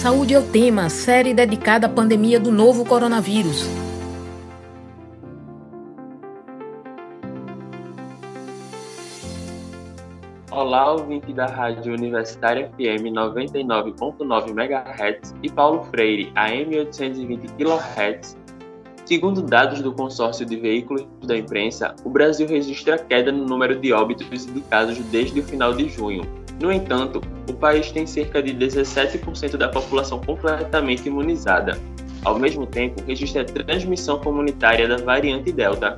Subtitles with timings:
[0.00, 3.66] Saúde é o tema, série dedicada à pandemia do novo coronavírus.
[10.50, 18.38] Olá, ouvinte da Rádio Universitária FM 99.9 MHz e Paulo Freire AM 820 kHz.
[19.04, 23.92] Segundo dados do consórcio de veículos da imprensa, o Brasil registra queda no número de
[23.92, 26.39] óbitos e de casos desde o final de junho.
[26.60, 31.78] No entanto, o país tem cerca de 17% da população completamente imunizada.
[32.22, 35.96] Ao mesmo tempo, registra transmissão comunitária da variante Delta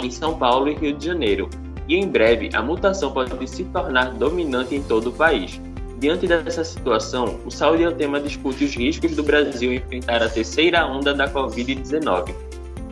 [0.00, 1.50] em São Paulo e Rio de Janeiro,
[1.88, 5.60] e em breve a mutação pode se tornar dominante em todo o país.
[5.98, 10.28] Diante dessa situação, o Saúde é o tema discute os riscos do Brasil enfrentar a
[10.28, 12.34] terceira onda da Covid-19.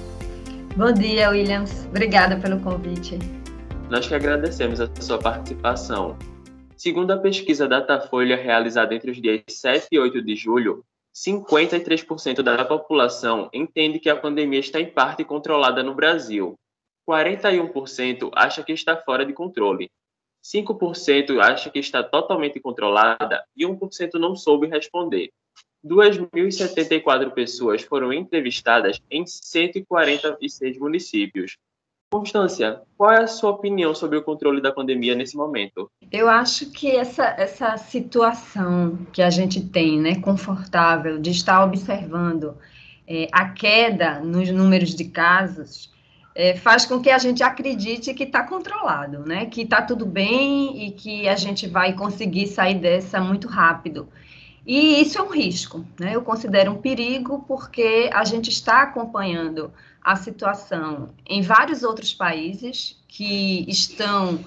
[0.74, 1.84] Bom dia, Williams.
[1.90, 3.18] Obrigada pelo convite.
[3.90, 6.16] Nós que agradecemos a sua participação.
[6.78, 10.82] Segundo a pesquisa Datafolha realizada entre os dias 7 e 8 de julho,
[11.14, 16.58] 53% da população entende que a pandemia está em parte controlada no Brasil.
[17.08, 19.90] 41% acha que está fora de controle.
[20.44, 25.30] 5% acha que está totalmente controlada e 1% não soube responder.
[25.84, 31.56] 2.074 pessoas foram entrevistadas em 146 municípios.
[32.10, 35.90] Constância, qual é a sua opinião sobre o controle da pandemia nesse momento?
[36.10, 42.56] Eu acho que essa, essa situação que a gente tem, né, confortável, de estar observando
[43.06, 45.92] é, a queda nos números de casos,
[46.38, 50.86] é, faz com que a gente acredite que está controlado, né, que está tudo bem
[50.86, 54.08] e que a gente vai conseguir sair dessa muito rápido.
[54.64, 56.14] E isso é um risco, né?
[56.14, 59.72] Eu considero um perigo porque a gente está acompanhando
[60.04, 64.38] a situação em vários outros países que estão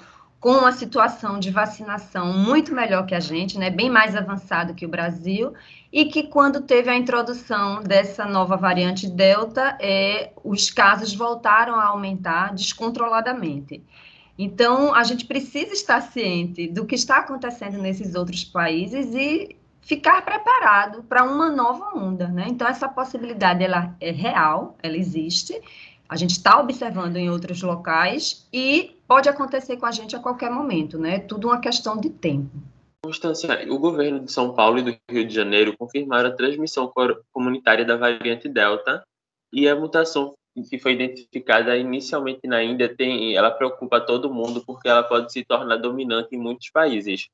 [0.41, 4.88] com uma situação de vacinação muito melhor que a gente, né, bem mais avançado que
[4.88, 5.53] o Brasil,
[5.94, 11.85] e que quando teve a introdução dessa nova variante Delta, é, os casos voltaram a
[11.85, 13.84] aumentar descontroladamente.
[14.35, 20.24] Então, a gente precisa estar ciente do que está acontecendo nesses outros países e ficar
[20.24, 22.47] preparado para uma nova onda, né?
[22.47, 25.59] Então essa possibilidade ela é real, ela existe.
[26.07, 30.50] A gente está observando em outros locais e pode acontecer com a gente a qualquer
[30.50, 31.20] momento, né?
[31.20, 32.50] Tudo uma questão de tempo.
[33.04, 36.90] Constância, o governo de São Paulo e do Rio de Janeiro confirmaram a transmissão
[37.34, 39.04] comunitária da variante Delta
[39.52, 40.34] e a mutação
[40.70, 45.44] que foi identificada inicialmente na Índia tem, ela preocupa todo mundo porque ela pode se
[45.44, 47.28] tornar dominante em muitos países.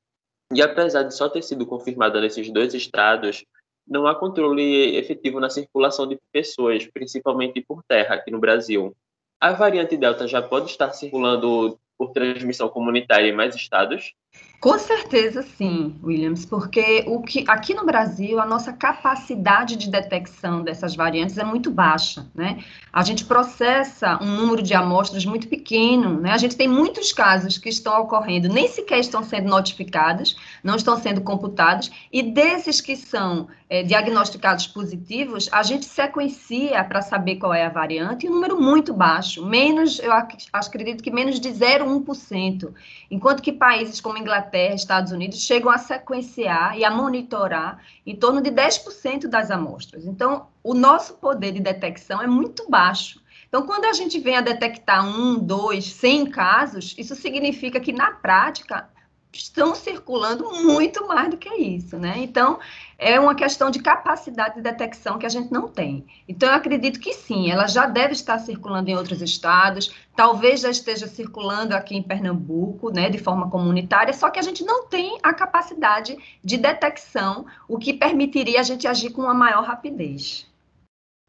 [0.52, 3.44] E apesar de só ter sido confirmada nesses dois estados,
[3.86, 8.96] não há controle efetivo na circulação de pessoas, principalmente por terra aqui no Brasil.
[9.40, 14.14] A variante Delta já pode estar circulando por transmissão comunitária em mais estados?
[14.60, 20.64] Com certeza sim, Williams, porque o que aqui no Brasil a nossa capacidade de detecção
[20.64, 22.64] dessas variantes é muito baixa, né?
[22.92, 26.32] A gente processa um número de amostras muito pequeno, né?
[26.32, 30.34] A gente tem muitos casos que estão ocorrendo, nem sequer estão sendo notificados,
[30.64, 37.00] não estão sendo computados, e desses que são é, diagnosticados positivos, a gente sequencia para
[37.00, 40.12] saber qual é a variante, e um número muito baixo, menos, eu
[40.52, 42.72] acredito que menos de 0,1%,
[43.10, 48.40] enquanto que países como Inglaterra Estados Unidos, chegam a sequenciar e a monitorar em torno
[48.40, 50.06] de 10% das amostras.
[50.06, 53.22] Então, o nosso poder de detecção é muito baixo.
[53.48, 58.10] Então, quando a gente vem a detectar um, dois, cem casos, isso significa que, na
[58.10, 58.88] prática,
[59.32, 62.14] estão circulando muito mais do que isso, né?
[62.18, 62.58] Então,
[62.98, 66.04] é uma questão de capacidade de detecção que a gente não tem.
[66.26, 70.70] Então, eu acredito que sim, ela já deve estar circulando em outros estados, talvez já
[70.70, 75.18] esteja circulando aqui em Pernambuco, né, de forma comunitária, só que a gente não tem
[75.22, 80.46] a capacidade de detecção, o que permitiria a gente agir com uma maior rapidez.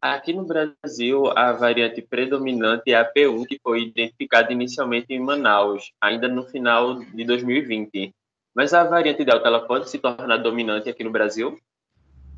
[0.02, 5.92] Aqui no Brasil, a variante predominante é a P1, que foi identificada inicialmente em Manaus,
[6.00, 8.14] ainda no final de 2020.
[8.54, 11.58] Mas a variante Delta ela pode se tornar dominante aqui no Brasil?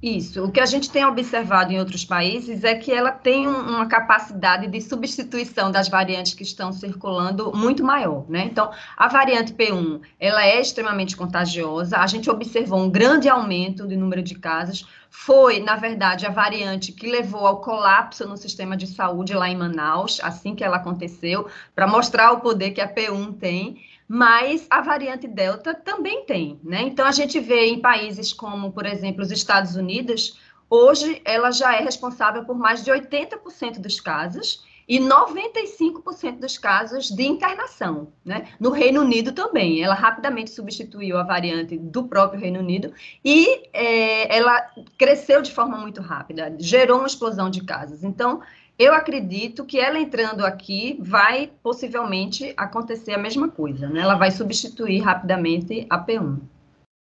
[0.02, 0.42] Isso.
[0.44, 4.66] O que a gente tem observado em outros países é que ela tem uma capacidade
[4.66, 8.44] de substituição das variantes que estão circulando muito maior, né?
[8.50, 11.98] Então, a variante P1, ela é extremamente contagiosa.
[11.98, 14.88] A gente observou um grande aumento de número de casos.
[15.08, 19.56] Foi, na verdade, a variante que levou ao colapso no sistema de saúde lá em
[19.56, 21.46] Manaus, assim que ela aconteceu,
[21.76, 23.76] para mostrar o poder que a P1 tem
[24.14, 26.82] mas a variante Delta também tem, né?
[26.82, 30.38] Então a gente vê em países como, por exemplo, os Estados Unidos,
[30.68, 37.08] hoje ela já é responsável por mais de 80% dos casos e 95% dos casos
[37.08, 38.48] de internação, né?
[38.60, 42.92] No Reino Unido também, ela rapidamente substituiu a variante do próprio Reino Unido
[43.24, 44.60] e é, ela
[44.98, 48.04] cresceu de forma muito rápida, gerou uma explosão de casos.
[48.04, 48.42] Então,
[48.78, 54.00] eu acredito que ela entrando aqui vai possivelmente acontecer a mesma coisa, né?
[54.00, 56.38] Ela vai substituir rapidamente a P1.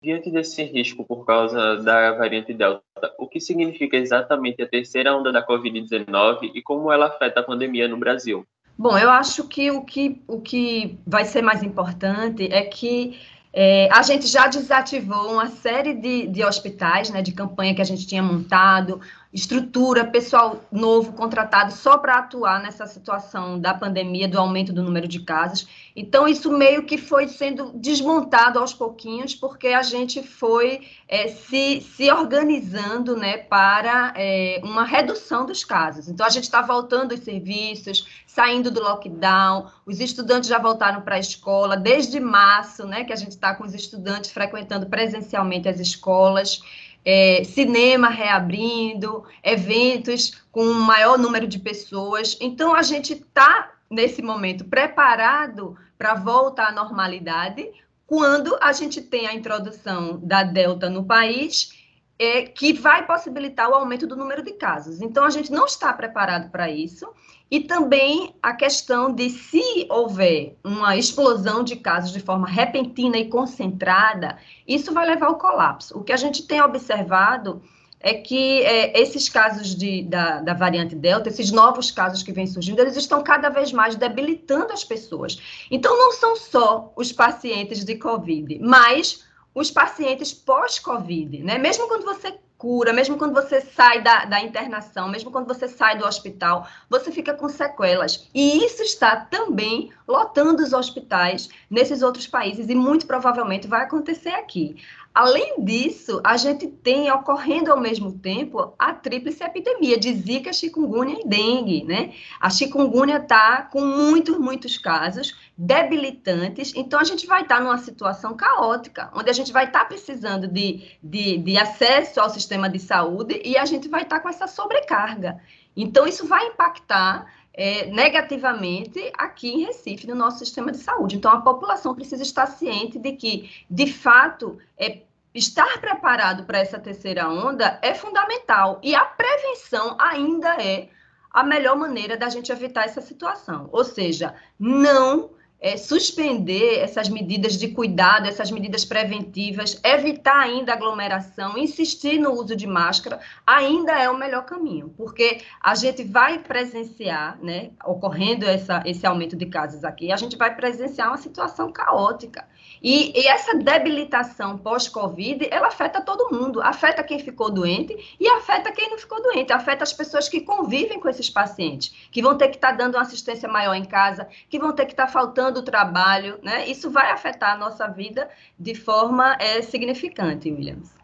[0.03, 2.83] Diante desse risco por causa da variante Delta,
[3.19, 7.87] o que significa exatamente a terceira onda da Covid-19 e como ela afeta a pandemia
[7.87, 8.45] no Brasil?
[8.77, 13.17] Bom, eu acho que o que, o que vai ser mais importante é que
[13.53, 17.85] é, a gente já desativou uma série de, de hospitais, né, de campanha que a
[17.85, 19.01] gente tinha montado,
[19.33, 25.09] estrutura, pessoal novo contratado só para atuar nessa situação da pandemia, do aumento do número
[25.09, 25.67] de casos.
[25.97, 31.81] Então, isso meio que foi sendo desmontado aos pouquinhos, porque a gente foi é, se,
[31.81, 36.09] se organizando né, para é, uma redução dos casos.
[36.09, 41.17] Então, a gente está voltando os serviços, saindo do lockdown, os estudantes já voltaram para
[41.17, 45.81] a escola, desde março, né, que a gente está com os estudantes frequentando presencialmente as
[45.81, 46.61] escolas
[47.05, 52.37] é, cinema reabrindo, eventos com um maior número de pessoas.
[52.41, 57.69] Então, a gente está, nesse momento, preparado para voltar à normalidade
[58.07, 61.73] quando a gente tem a introdução da Delta no país
[62.19, 65.01] é, que vai possibilitar o aumento do número de casos.
[65.01, 67.09] Então, a gente não está preparado para isso.
[67.53, 73.29] E também a questão de se houver uma explosão de casos de forma repentina e
[73.29, 75.99] concentrada, isso vai levar ao colapso.
[75.99, 77.63] O que a gente tem observado
[78.01, 82.47] é que é, esses casos de, da, da, variante Delta, esses novos casos que vêm
[82.47, 85.39] surgindo, eles estão cada vez mais debilitando as pessoas.
[85.71, 91.59] Então, não são só os pacientes de Covid, mas os pacientes pós-Covid, né?
[91.59, 95.99] Mesmo quando você cura, mesmo quando você sai da, da internação, mesmo quando você sai
[95.99, 98.29] do hospital, você fica com sequelas.
[98.33, 104.29] E isso está também lotando os hospitais nesses outros países e muito provavelmente vai acontecer
[104.29, 104.77] aqui.
[105.13, 111.21] Além disso, a gente tem ocorrendo ao mesmo tempo a tríplice epidemia de zika, chikungunya
[111.21, 112.15] e dengue, né?
[112.41, 118.35] A chikungunya está com muitos, muitos casos debilitantes, então a gente vai estar numa situação
[118.35, 123.41] caótica, onde a gente vai estar precisando de, de, de, acesso ao sistema de saúde
[123.45, 125.41] e a gente vai estar com essa sobrecarga.
[125.77, 131.17] Então, isso vai impactar é, negativamente aqui em Recife, no nosso sistema de saúde.
[131.17, 135.03] Então, a população precisa estar ciente de que, de fato, é,
[135.35, 138.81] estar preparado para essa terceira onda é fundamental.
[138.83, 140.89] E a prevenção ainda é
[141.31, 143.69] a melhor maneira da gente evitar essa situação.
[143.73, 145.31] Ou seja, não
[145.63, 152.57] é, suspender essas medidas de cuidado, essas medidas preventivas, evitar ainda aglomeração, insistir no uso
[152.57, 158.83] de máscara, ainda é o melhor caminho, porque a gente vai presenciar, né, ocorrendo essa,
[158.85, 162.45] esse aumento de casos aqui, a gente vai presenciar uma situação caótica.
[162.83, 168.73] E, e essa debilitação pós-Covid, ela afeta todo mundo, afeta quem ficou doente e afeta
[168.73, 172.49] quem não ficou doente, afeta as pessoas que convivem com esses pacientes, que vão ter
[172.49, 175.63] que estar dando uma assistência maior em casa, que vão ter que estar faltando do
[175.63, 176.67] trabalho, né?
[176.67, 178.29] Isso vai afetar a nossa vida
[178.59, 180.95] de forma é, significante, Williams.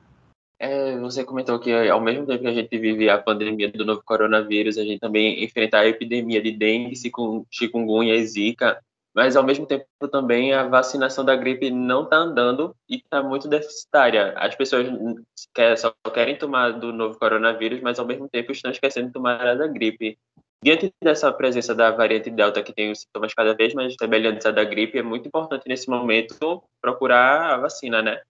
[0.61, 4.02] É, você comentou que ao mesmo tempo que a gente vive a pandemia do novo
[4.05, 6.97] coronavírus, a gente também enfrenta a epidemia de dengue,
[7.49, 8.83] chikungunya e zika,
[9.14, 13.49] mas ao mesmo tempo também a vacinação da gripe não está andando e está muito
[13.49, 14.33] deficitária.
[14.37, 14.87] As pessoas
[15.76, 19.55] só querem tomar do novo coronavírus, mas ao mesmo tempo estão esquecendo de tomar a
[19.55, 20.19] da gripe.
[20.62, 24.50] Diante dessa presença da variante Delta, que tem os sintomas cada vez mais semelhantes à
[24.50, 28.21] da gripe, é muito importante nesse momento procurar a vacina, né?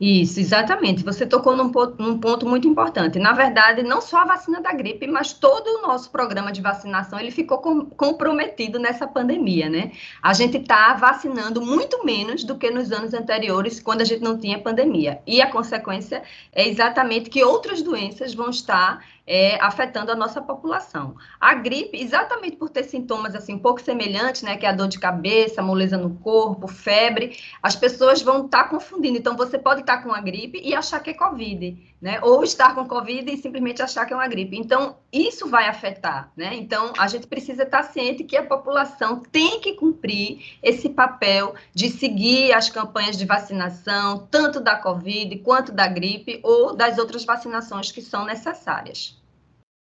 [0.00, 1.04] Isso, exatamente.
[1.04, 3.20] Você tocou num ponto, num ponto, muito importante.
[3.20, 7.20] Na verdade, não só a vacina da gripe, mas todo o nosso programa de vacinação
[7.20, 9.92] ele ficou com, comprometido nessa pandemia, né?
[10.20, 14.36] A gente está vacinando muito menos do que nos anos anteriores, quando a gente não
[14.36, 15.20] tinha pandemia.
[15.24, 16.22] E a consequência
[16.52, 21.16] é exatamente que outras doenças vão estar é, afetando a nossa população.
[21.40, 24.88] A gripe, exatamente por ter sintomas assim um pouco semelhantes, né, que é a dor
[24.88, 29.18] de cabeça, moleza no corpo, febre, as pessoas vão estar tá confundindo.
[29.18, 31.91] Então, você pode estar tá com a gripe e achar que é Covid.
[32.02, 32.18] Né?
[32.20, 34.58] Ou estar com Covid e simplesmente achar que é uma gripe.
[34.58, 36.52] Então, isso vai afetar, né?
[36.54, 41.88] Então, a gente precisa estar ciente que a população tem que cumprir esse papel de
[41.88, 47.92] seguir as campanhas de vacinação, tanto da Covid quanto da gripe ou das outras vacinações
[47.92, 49.16] que são necessárias.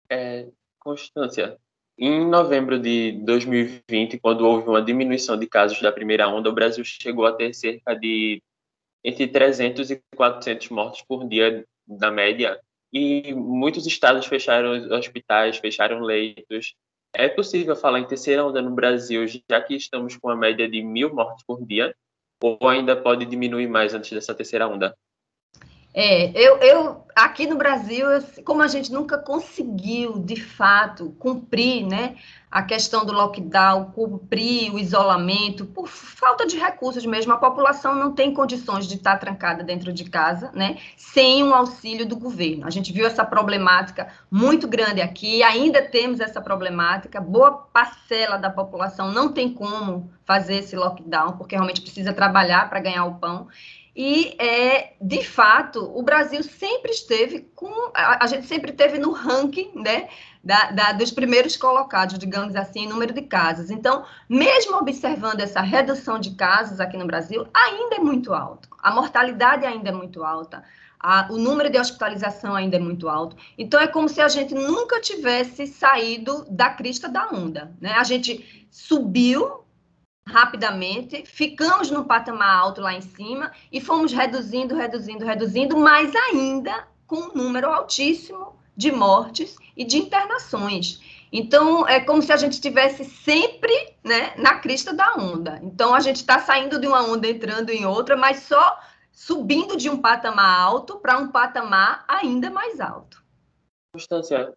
[0.10, 1.58] É, Constância,
[1.98, 6.84] em novembro de 2020, quando houve uma diminuição de casos da primeira onda, o Brasil
[6.84, 8.44] chegou a ter cerca de
[9.06, 12.60] entre 300 e 400 mortos por dia da média,
[12.92, 16.75] e muitos estados fecharam hospitais, fecharam leitos.
[17.13, 20.84] É possível falar em terceira onda no Brasil, já que estamos com uma média de
[20.84, 21.96] mil mortes por dia,
[22.42, 24.96] ou ainda pode diminuir mais antes dessa terceira onda?
[25.94, 31.86] É, eu, eu aqui no Brasil, eu, como a gente nunca conseguiu, de fato, cumprir,
[31.86, 32.16] né,
[32.50, 38.12] a questão do lockdown, cumprir o isolamento, por falta de recursos mesmo, a população não
[38.12, 42.66] tem condições de estar trancada dentro de casa, né, sem um auxílio do governo.
[42.66, 48.50] A gente viu essa problemática muito grande aqui, ainda temos essa problemática, boa parcela da
[48.50, 53.48] população não tem como fazer esse lockdown, porque realmente precisa trabalhar para ganhar o pão.
[53.96, 57.92] E, é, de fato, o Brasil sempre esteve com.
[57.94, 60.10] A, a gente sempre esteve no ranking né,
[60.44, 63.70] da, da, dos primeiros colocados, digamos assim, em número de casos.
[63.70, 68.68] Então, mesmo observando essa redução de casos aqui no Brasil, ainda é muito alto.
[68.80, 70.64] A mortalidade ainda é muito alta.
[71.00, 73.36] A, o número de hospitalização ainda é muito alto.
[73.58, 77.72] Então, é como se a gente nunca tivesse saído da crista da onda.
[77.80, 77.92] Né?
[77.92, 79.62] A gente subiu
[80.27, 86.88] rapidamente, ficamos no patamar alto lá em cima e fomos reduzindo, reduzindo, reduzindo, mas ainda
[87.06, 91.01] com um número altíssimo de mortes e de internações.
[91.32, 95.60] Então, é como se a gente estivesse sempre né, na crista da onda.
[95.63, 98.80] Então, a gente está saindo de uma onda, entrando em outra, mas só
[99.12, 103.24] subindo de um patamar alto para um patamar ainda mais alto.
[103.94, 104.51] Constância,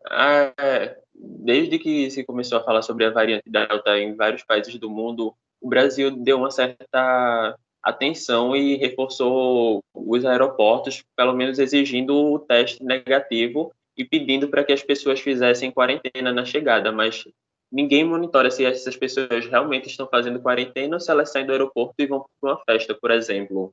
[1.14, 5.34] desde que se começou a falar sobre a variante Delta em vários países do mundo,
[5.60, 12.82] o Brasil deu uma certa atenção e reforçou os aeroportos, pelo menos exigindo o teste
[12.82, 17.24] negativo e pedindo para que as pessoas fizessem quarentena na chegada, mas
[17.70, 21.94] ninguém monitora se essas pessoas realmente estão fazendo quarentena ou se elas saem do aeroporto
[21.98, 23.72] e vão para uma festa, por exemplo.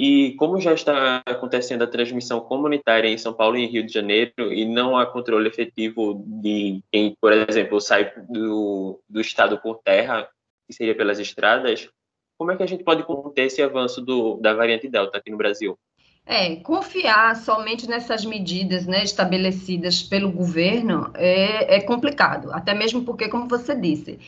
[0.00, 4.32] E como já está acontecendo a transmissão comunitária em São Paulo e Rio de Janeiro
[4.52, 10.28] e não há controle efetivo de quem, por exemplo, sai do, do estado por terra,
[10.68, 11.88] que seria pelas estradas,
[12.36, 15.38] como é que a gente pode conter esse avanço do, da variante Delta aqui no
[15.38, 15.76] Brasil?
[16.26, 23.28] É, confiar somente nessas medidas né, estabelecidas pelo governo é, é complicado, até mesmo porque,
[23.28, 24.18] como você disse,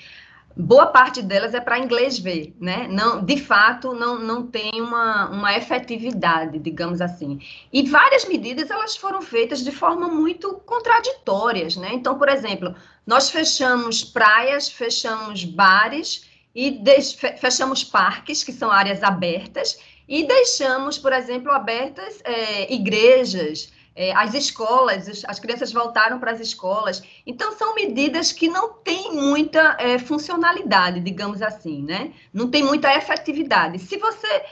[0.57, 2.89] boa parte delas é para inglês ver, né?
[2.89, 7.39] Não, de fato, não, não tem uma, uma efetividade, digamos assim.
[7.71, 11.91] E várias medidas elas foram feitas de forma muito contraditórias, né?
[11.93, 12.75] Então, por exemplo,
[13.07, 16.83] nós fechamos praias, fechamos bares, e
[17.39, 19.79] fechamos parques, que são áreas abertas,
[20.09, 26.41] e deixamos, por exemplo, abertas é, igrejas, é, as escolas, as crianças voltaram para as
[26.41, 27.03] escolas.
[27.27, 32.13] Então, são medidas que não têm muita é, funcionalidade, digamos assim, né?
[32.33, 33.79] Não tem muita efetividade.
[33.79, 34.45] Se você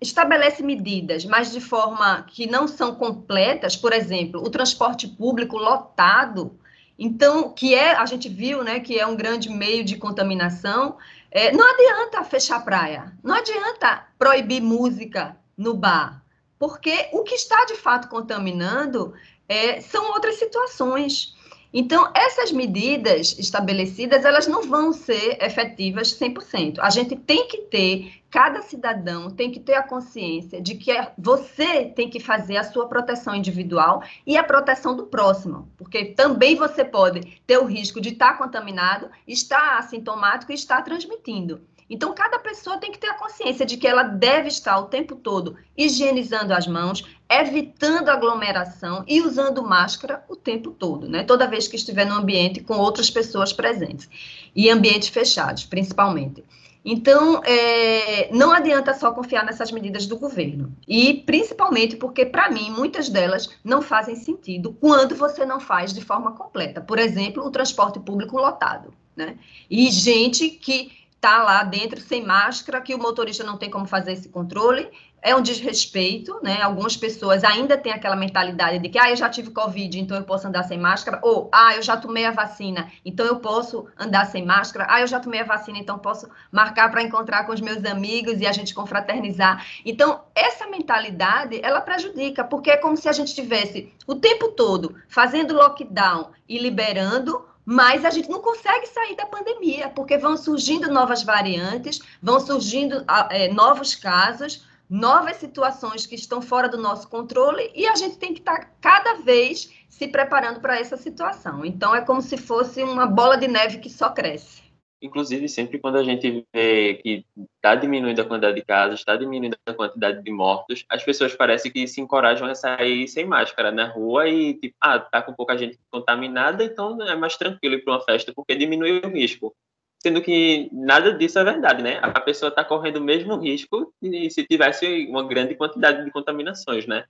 [0.00, 6.58] estabelece medidas, mas de forma que não são completas, por exemplo, o transporte público lotado,
[6.98, 10.98] então, que é, a gente viu, né, que é um grande meio de contaminação,
[11.30, 16.24] é, não adianta fechar praia, não adianta proibir música no bar,
[16.58, 19.14] porque o que está de fato contaminando
[19.48, 21.34] é, são outras situações.
[21.72, 26.78] Então, essas medidas estabelecidas, elas não vão ser efetivas 100%.
[26.80, 31.12] A gente tem que ter, cada cidadão tem que ter a consciência de que é,
[31.16, 36.56] você tem que fazer a sua proteção individual e a proteção do próximo, porque também
[36.56, 41.60] você pode ter o risco de estar contaminado, estar assintomático e estar transmitindo.
[41.90, 45.16] Então, cada pessoa tem que ter a consciência de que ela deve estar o tempo
[45.16, 51.24] todo higienizando as mãos, evitando aglomeração e usando máscara o tempo todo, né?
[51.24, 54.08] Toda vez que estiver no ambiente com outras pessoas presentes.
[54.54, 56.44] E ambientes fechados, principalmente.
[56.84, 60.74] Então, é, não adianta só confiar nessas medidas do governo.
[60.88, 66.00] E principalmente porque, para mim, muitas delas não fazem sentido quando você não faz de
[66.00, 66.80] forma completa.
[66.80, 68.94] Por exemplo, o transporte público lotado.
[69.14, 69.36] Né?
[69.68, 74.12] E gente que está lá dentro sem máscara, que o motorista não tem como fazer
[74.12, 74.90] esse controle,
[75.22, 76.62] é um desrespeito, né?
[76.62, 80.24] Algumas pessoas ainda têm aquela mentalidade de que, ah, eu já tive Covid, então eu
[80.24, 84.24] posso andar sem máscara, ou, ah, eu já tomei a vacina, então eu posso andar
[84.28, 87.60] sem máscara, ah, eu já tomei a vacina, então posso marcar para encontrar com os
[87.60, 89.62] meus amigos e a gente confraternizar.
[89.84, 94.94] Então, essa mentalidade, ela prejudica, porque é como se a gente tivesse o tempo todo
[95.06, 100.90] fazendo lockdown e liberando, mas a gente não consegue sair da pandemia, porque vão surgindo
[100.90, 107.70] novas variantes, vão surgindo é, novos casos, novas situações que estão fora do nosso controle
[107.72, 111.64] e a gente tem que estar tá cada vez se preparando para essa situação.
[111.64, 114.69] Então, é como se fosse uma bola de neve que só cresce.
[115.02, 117.24] Inclusive, sempre quando a gente vê que
[117.56, 121.72] está diminuindo a quantidade de casos, está diminuindo a quantidade de mortos, as pessoas parecem
[121.72, 125.56] que se encorajam a sair sem máscara na rua e, tipo, ah, tá com pouca
[125.56, 129.54] gente contaminada, então é mais tranquilo ir para uma festa, porque diminui o risco
[130.02, 131.98] sendo que nada disso é verdade, né?
[132.02, 133.92] A pessoa está correndo o mesmo risco
[134.30, 137.04] se tivesse uma grande quantidade de contaminações, né?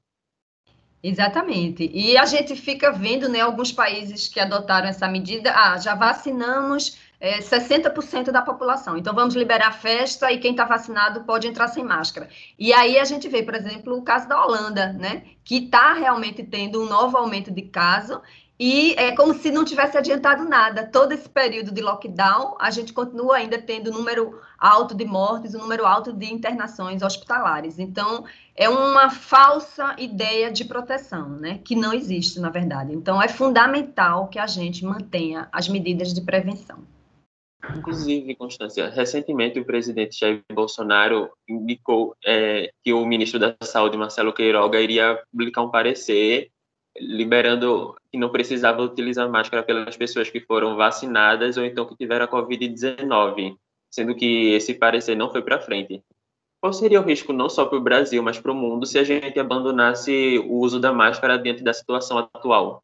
[1.03, 1.89] Exatamente.
[1.95, 6.99] E a gente fica vendo, né, alguns países que adotaram essa medida, ah, já vacinamos
[7.21, 11.85] é, 60% da população, então vamos liberar festa e quem está vacinado pode entrar sem
[11.85, 12.29] máscara.
[12.59, 16.43] E aí a gente vê, por exemplo, o caso da Holanda, né, que está realmente
[16.43, 18.23] tendo um novo aumento de caso
[18.63, 20.87] e é como se não tivesse adiantado nada.
[20.87, 25.61] Todo esse período de lockdown, a gente continua ainda tendo número alto de mortes, um
[25.61, 27.79] número alto de internações hospitalares.
[27.79, 31.59] Então, é uma falsa ideia de proteção, né?
[31.65, 32.93] Que não existe, na verdade.
[32.93, 36.81] Então, é fundamental que a gente mantenha as medidas de prevenção.
[37.77, 44.33] Inclusive, Constância, recentemente o presidente Jair Bolsonaro indicou é, que o ministro da Saúde, Marcelo
[44.33, 46.51] Queiroga, iria publicar um parecer
[46.99, 52.25] liberando que não precisava utilizar máscara pelas pessoas que foram vacinadas ou então que tiveram
[52.25, 53.57] a Covid-19,
[53.91, 56.03] sendo que esse parecer não foi para frente.
[56.61, 59.05] Qual seria o risco não só para o Brasil, mas para o mundo se a
[59.05, 62.83] gente abandonasse o uso da máscara diante da situação atual?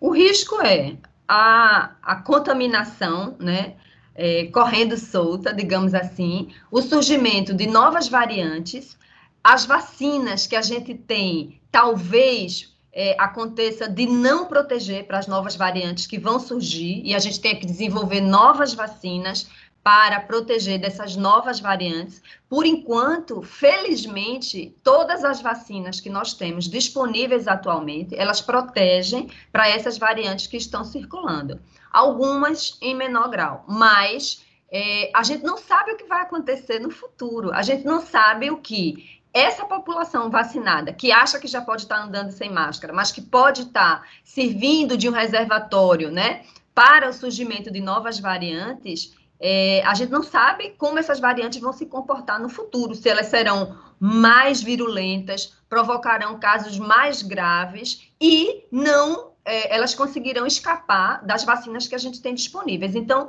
[0.00, 0.96] O risco é
[1.28, 3.74] a, a contaminação, né?
[4.20, 8.98] É, correndo solta, digamos assim, o surgimento de novas variantes,
[9.44, 15.54] as vacinas que a gente tem, talvez é, aconteça de não proteger para as novas
[15.54, 19.48] variantes que vão surgir, e a gente tem que desenvolver novas vacinas
[19.82, 22.22] para proteger dessas novas variantes.
[22.48, 29.96] Por enquanto, felizmente, todas as vacinas que nós temos disponíveis atualmente, elas protegem para essas
[29.96, 31.60] variantes que estão circulando.
[31.90, 36.90] Algumas em menor grau, mas é, a gente não sabe o que vai acontecer no
[36.90, 37.52] futuro.
[37.52, 42.02] A gente não sabe o que essa população vacinada, que acha que já pode estar
[42.02, 47.70] andando sem máscara, mas que pode estar servindo de um reservatório, né, para o surgimento
[47.70, 52.48] de novas variantes, é, a gente não sabe como essas variantes vão se comportar no
[52.48, 60.46] futuro, se elas serão mais virulentas, provocarão casos mais graves e não é, elas conseguirão
[60.46, 62.94] escapar das vacinas que a gente tem disponíveis.
[62.94, 63.28] Então,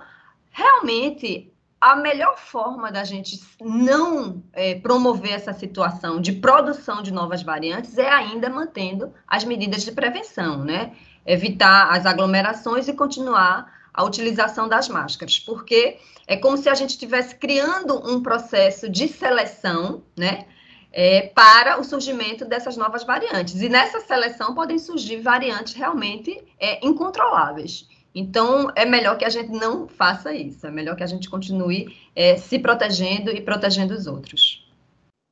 [0.52, 7.42] realmente, a melhor forma da gente não é, promover essa situação de produção de novas
[7.42, 10.94] variantes é ainda mantendo as medidas de prevenção, né?
[11.26, 16.92] Evitar as aglomerações e continuar a utilização das máscaras, porque é como se a gente
[16.92, 20.46] estivesse criando um processo de seleção, né?
[20.92, 23.62] É, para o surgimento dessas novas variantes.
[23.62, 27.88] E nessa seleção podem surgir variantes realmente é, incontroláveis.
[28.16, 31.96] Então, é melhor que a gente não faça isso, é melhor que a gente continue
[32.16, 34.66] é, se protegendo e protegendo os outros.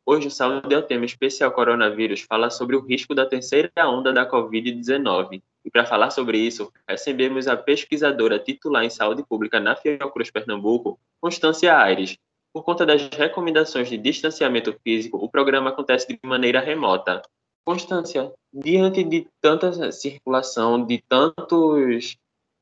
[0.05, 4.13] Hoje, o Saúde é o tema especial coronavírus fala sobre o risco da terceira onda
[4.13, 5.41] da Covid-19.
[5.67, 10.97] E para falar sobre isso, recebemos a pesquisadora titular em saúde pública na Fiocruz Pernambuco,
[11.19, 12.17] Constância Aires.
[12.53, 17.21] Por conta das recomendações de distanciamento físico, o programa acontece de maneira remota.
[17.65, 22.15] Constância, diante de tanta circulação, de tantos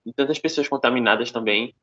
[0.04, 1.76] de tantas pessoas contaminadas também,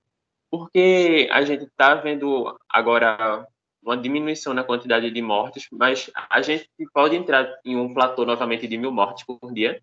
[0.50, 3.46] porque a gente está vendo agora
[3.80, 8.66] uma diminuição na quantidade de mortes, mas a gente pode entrar em um platô novamente
[8.66, 9.80] de mil mortes por dia.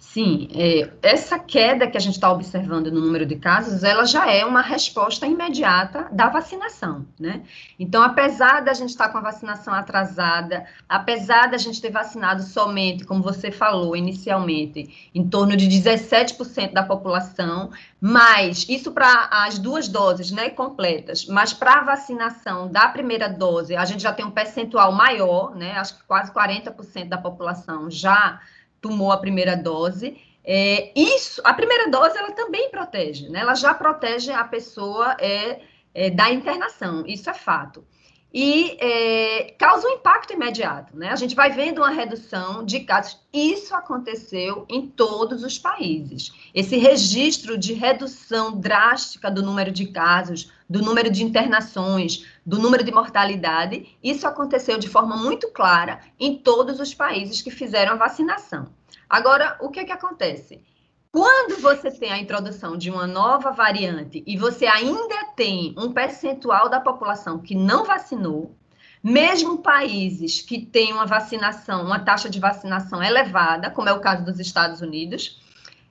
[0.00, 4.32] Sim, é, essa queda que a gente está observando no número de casos, ela já
[4.32, 7.42] é uma resposta imediata da vacinação, né?
[7.78, 12.42] Então, apesar da gente estar tá com a vacinação atrasada, apesar da gente ter vacinado
[12.42, 19.58] somente, como você falou inicialmente, em torno de 17% da população, mas isso para as
[19.58, 24.24] duas doses, né, completas, mas para a vacinação da primeira dose, a gente já tem
[24.24, 25.72] um percentual maior, né?
[25.72, 28.40] Acho que quase 40% da população já
[28.80, 30.16] tomou a primeira dose.
[30.44, 33.40] É, isso, a primeira dose, ela também protege, né?
[33.40, 35.60] Ela já protege a pessoa é,
[35.94, 37.84] é, da internação, isso é fato.
[38.32, 40.96] e é, causa um impacto imediato.
[40.96, 41.08] Né?
[41.08, 43.20] A gente vai vendo uma redução de casos.
[43.32, 46.32] Isso aconteceu em todos os países.
[46.54, 52.84] Esse registro de redução drástica do número de casos, do número de internações, do número
[52.84, 57.96] de mortalidade, isso aconteceu de forma muito clara em todos os países que fizeram a
[57.96, 58.68] vacinação.
[59.08, 60.62] Agora, o que, é que acontece?
[61.10, 66.68] Quando você tem a introdução de uma nova variante e você ainda tem um percentual
[66.68, 68.54] da população que não vacinou,
[69.02, 74.24] mesmo países que têm uma vacinação, uma taxa de vacinação elevada, como é o caso
[74.24, 75.40] dos Estados Unidos,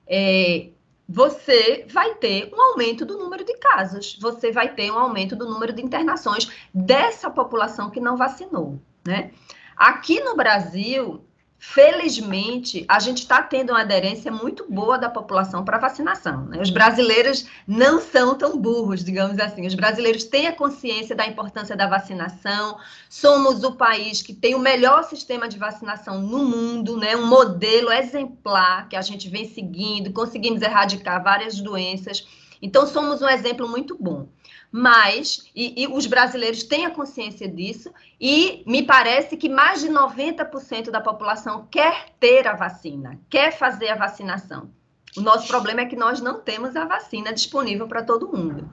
[0.06, 0.70] é,
[1.12, 5.44] você vai ter um aumento do número de casos, você vai ter um aumento do
[5.44, 9.32] número de internações dessa população que não vacinou, né?
[9.76, 11.24] Aqui no Brasil,
[11.62, 16.46] Felizmente, a gente está tendo uma aderência muito boa da população para vacinação.
[16.46, 16.58] Né?
[16.58, 19.66] Os brasileiros não são tão burros, digamos assim.
[19.66, 22.78] Os brasileiros têm a consciência da importância da vacinação.
[23.10, 27.14] Somos o país que tem o melhor sistema de vacinação no mundo, né?
[27.14, 32.26] um modelo exemplar que a gente vem seguindo, conseguimos erradicar várias doenças.
[32.62, 34.26] Então, somos um exemplo muito bom
[34.72, 39.88] mas, e, e, os brasileiros têm a consciência disso, e me parece que mais de
[39.88, 44.70] 90% da população quer ter a vacina, quer fazer a vacinação.
[45.16, 48.70] O nosso problema é que nós não temos a vacina disponível para todo mundo.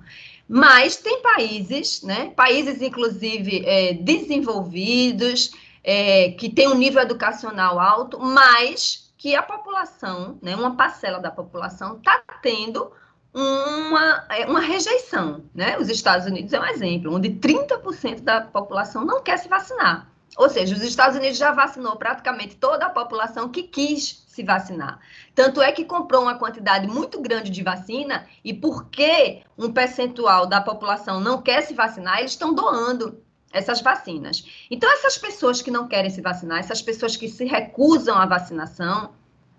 [0.47, 5.51] Mas tem países, né, países inclusive é, desenvolvidos,
[5.83, 11.31] é, que têm um nível educacional alto, mas que a população, né, uma parcela da
[11.31, 12.91] população, está tendo
[13.33, 15.43] uma, é, uma rejeição.
[15.53, 15.77] Né?
[15.77, 20.09] Os Estados Unidos é um exemplo, onde 30% da população não quer se vacinar.
[20.37, 24.99] Ou seja, os Estados Unidos já vacinou praticamente toda a população que quis se vacinar.
[25.33, 30.61] Tanto é que comprou uma quantidade muito grande de vacina, e porque um percentual da
[30.61, 33.19] população não quer se vacinar, eles estão doando
[33.51, 34.45] essas vacinas.
[34.69, 39.11] Então, essas pessoas que não querem se vacinar, essas pessoas que se recusam à vacinação,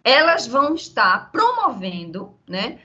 [0.05, 2.79] elas vão estar promovendo, né,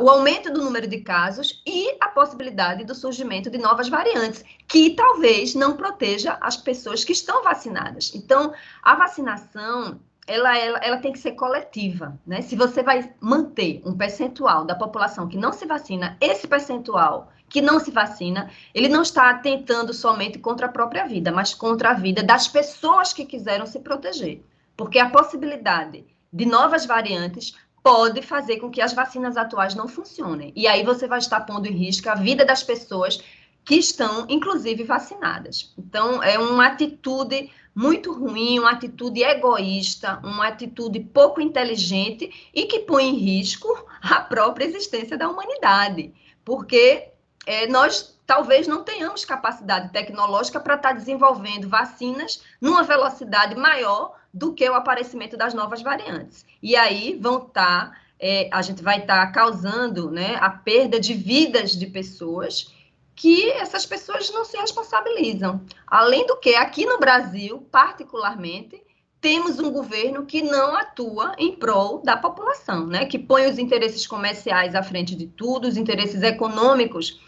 [0.00, 4.90] o aumento do número de casos e a possibilidade do surgimento de novas variantes, que
[4.90, 8.12] talvez não proteja as pessoas que estão vacinadas.
[8.14, 12.40] Então, a vacinação ela, ela, ela, tem que ser coletiva, né?
[12.42, 17.60] Se você vai manter um percentual da população que não se vacina, esse percentual que
[17.60, 21.94] não se vacina, ele não está tentando somente contra a própria vida, mas contra a
[21.94, 24.44] vida das pessoas que quiseram se proteger.
[24.76, 30.52] Porque a possibilidade de novas variantes pode fazer com que as vacinas atuais não funcionem.
[30.54, 33.22] E aí você vai estar pondo em risco a vida das pessoas
[33.64, 35.72] que estão, inclusive, vacinadas.
[35.78, 42.80] Então, é uma atitude muito ruim, uma atitude egoísta, uma atitude pouco inteligente e que
[42.80, 46.12] põe em risco a própria existência da humanidade.
[46.44, 47.08] Porque
[47.46, 54.52] é, nós talvez não tenhamos capacidade tecnológica para estar desenvolvendo vacinas numa velocidade maior do
[54.52, 56.44] que o aparecimento das novas variantes.
[56.62, 61.00] E aí vão estar, tá, é, a gente vai estar tá causando né, a perda
[61.00, 62.72] de vidas de pessoas
[63.14, 65.60] que essas pessoas não se responsabilizam.
[65.86, 68.82] Além do que, aqui no Brasil, particularmente,
[69.20, 73.04] temos um governo que não atua em prol da população, né?
[73.04, 77.20] que põe os interesses comerciais à frente de tudo, os interesses econômicos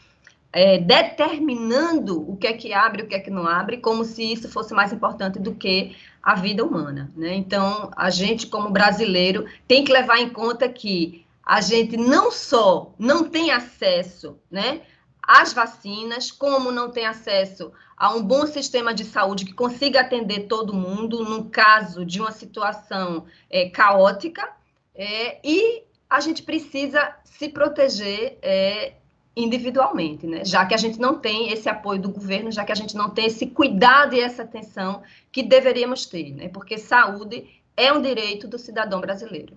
[0.52, 4.32] é, determinando o que é que abre, o que é que não abre, como se
[4.32, 7.10] isso fosse mais importante do que a vida humana.
[7.16, 7.34] Né?
[7.34, 12.92] Então, a gente, como brasileiro, tem que levar em conta que a gente não só
[12.98, 14.82] não tem acesso né,
[15.22, 20.46] às vacinas, como não tem acesso a um bom sistema de saúde que consiga atender
[20.48, 24.50] todo mundo no caso de uma situação é, caótica,
[24.94, 28.94] é, e a gente precisa se proteger é,
[29.36, 30.44] individualmente, né?
[30.44, 33.10] Já que a gente não tem esse apoio do governo, já que a gente não
[33.10, 36.48] tem esse cuidado e essa atenção que deveríamos ter, né?
[36.48, 39.56] Porque saúde é um direito do cidadão brasileiro.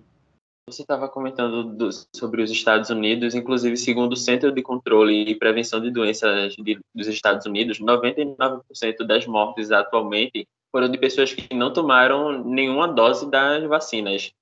[0.68, 5.34] Você estava comentando do, sobre os Estados Unidos, inclusive, segundo o Centro de Controle e
[5.36, 11.54] Prevenção de Doenças de, dos Estados Unidos, 99% das mortes atualmente foram de pessoas que
[11.54, 14.32] não tomaram nenhuma dose das vacinas.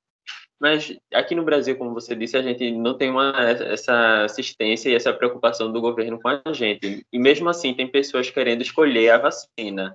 [0.64, 4.94] Mas aqui no Brasil, como você disse, a gente não tem uma, essa assistência e
[4.94, 7.04] essa preocupação do governo com a gente.
[7.12, 9.94] E mesmo assim, tem pessoas querendo escolher a vacina.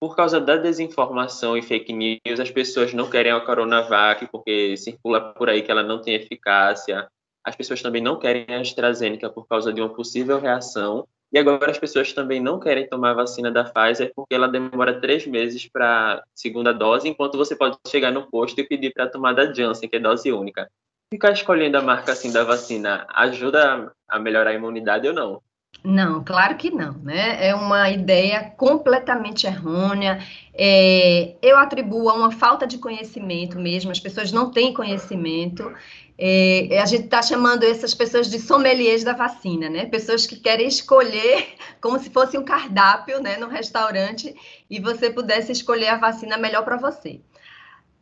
[0.00, 5.32] Por causa da desinformação e fake news, as pessoas não querem a Coronavac porque circula
[5.34, 7.06] por aí que ela não tem eficácia.
[7.44, 11.06] As pessoas também não querem a AstraZeneca por causa de uma possível reação.
[11.32, 15.00] E agora as pessoas também não querem tomar a vacina da Pfizer porque ela demora
[15.00, 19.34] três meses para segunda dose, enquanto você pode chegar no posto e pedir para tomar
[19.34, 20.70] da Janssen, que é dose única.
[21.12, 25.42] Ficar escolhendo a marca assim da vacina ajuda a melhorar a imunidade ou não?
[25.84, 27.46] Não, claro que não, né?
[27.46, 30.18] É uma ideia completamente errônea.
[30.52, 35.72] É, eu atribuo a uma falta de conhecimento mesmo, as pessoas não têm conhecimento.
[36.20, 39.86] É, a gente está chamando essas pessoas de sommeliers da vacina, né?
[39.86, 44.34] Pessoas que querem escolher como se fosse um cardápio, né, no restaurante
[44.68, 47.20] e você pudesse escolher a vacina melhor para você.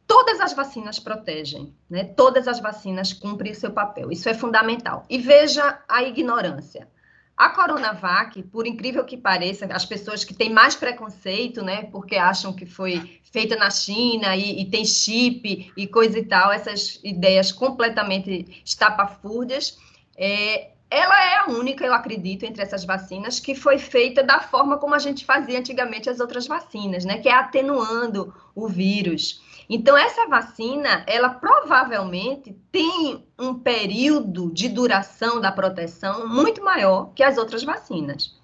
[0.06, 2.04] Todas as vacinas protegem, né?
[2.04, 4.10] Todas as vacinas cumprem o seu papel.
[4.10, 5.04] Isso é fundamental.
[5.10, 6.88] E veja a ignorância.
[7.36, 12.50] A Coronavac, por incrível que pareça, as pessoas que têm mais preconceito, né, porque acham
[12.50, 17.52] que foi feita na China e, e tem chip e coisa e tal, essas ideias
[17.52, 19.78] completamente estapafúrdias,
[20.16, 24.78] é, ela é a única, eu acredito, entre essas vacinas que foi feita da forma
[24.78, 29.42] como a gente fazia antigamente as outras vacinas, né, que é atenuando o vírus.
[29.68, 37.22] Então, essa vacina, ela provavelmente tem um período de duração da proteção muito maior que
[37.22, 38.36] as outras vacinas.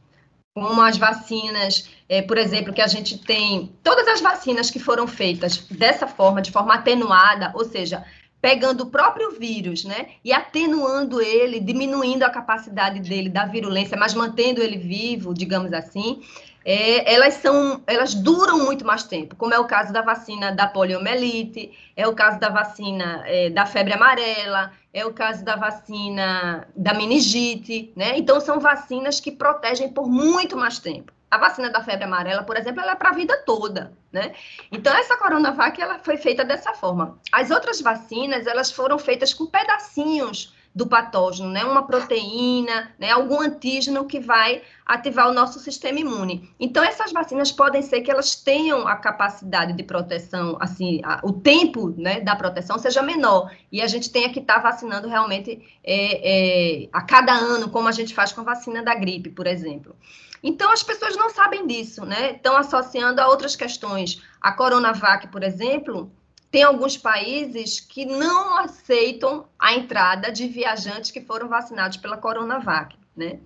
[0.55, 5.07] Como as vacinas, é, por exemplo, que a gente tem, todas as vacinas que foram
[5.07, 8.05] feitas dessa forma, de forma atenuada, ou seja,
[8.43, 14.15] pegando o próprio vírus, né, e atenuando ele, diminuindo a capacidade dele da virulência, mas
[14.15, 16.21] mantendo ele vivo, digamos assim,
[16.65, 20.67] é, elas são, elas duram muito mais tempo, como é o caso da vacina da
[20.67, 26.69] poliomielite, é o caso da vacina é, da febre amarela, é o caso da vacina
[26.77, 28.17] da meningite, né?
[28.17, 31.13] Então são vacinas que protegem por muito mais tempo.
[31.31, 34.33] A vacina da febre amarela, por exemplo, ela é para a vida toda, né?
[34.71, 37.19] Então essa Coronavac ela foi feita dessa forma.
[37.33, 41.65] As outras vacinas, elas foram feitas com pedacinhos do patógeno, né?
[41.65, 43.11] Uma proteína, né?
[43.11, 46.51] Algum antígeno que vai ativar o nosso sistema imune.
[46.59, 51.33] Então, essas vacinas podem ser que elas tenham a capacidade de proteção, assim, a, o
[51.33, 55.63] tempo, né, da proteção seja menor e a gente tenha que estar tá vacinando realmente
[55.85, 59.47] é, é, a cada ano, como a gente faz com a vacina da gripe, por
[59.47, 59.95] exemplo.
[60.43, 62.33] Então, as pessoas não sabem disso, né?
[62.33, 64.21] Estão associando a outras questões.
[64.41, 66.11] A Coronavac, por exemplo,
[66.53, 72.95] tem alguns países que não aceitam a entrada de viajantes que foram vacinados pela Coronavac,
[73.17, 73.41] né?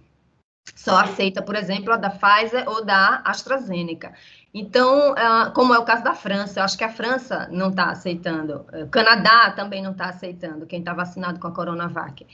[0.75, 4.12] Só aceita, por exemplo, a da Pfizer ou da AstraZeneca.
[4.53, 7.90] Então, ah, como é o caso da França, eu acho que a França não está
[7.90, 12.27] aceitando, o Canadá também não está aceitando quem está vacinado com a Coronavac.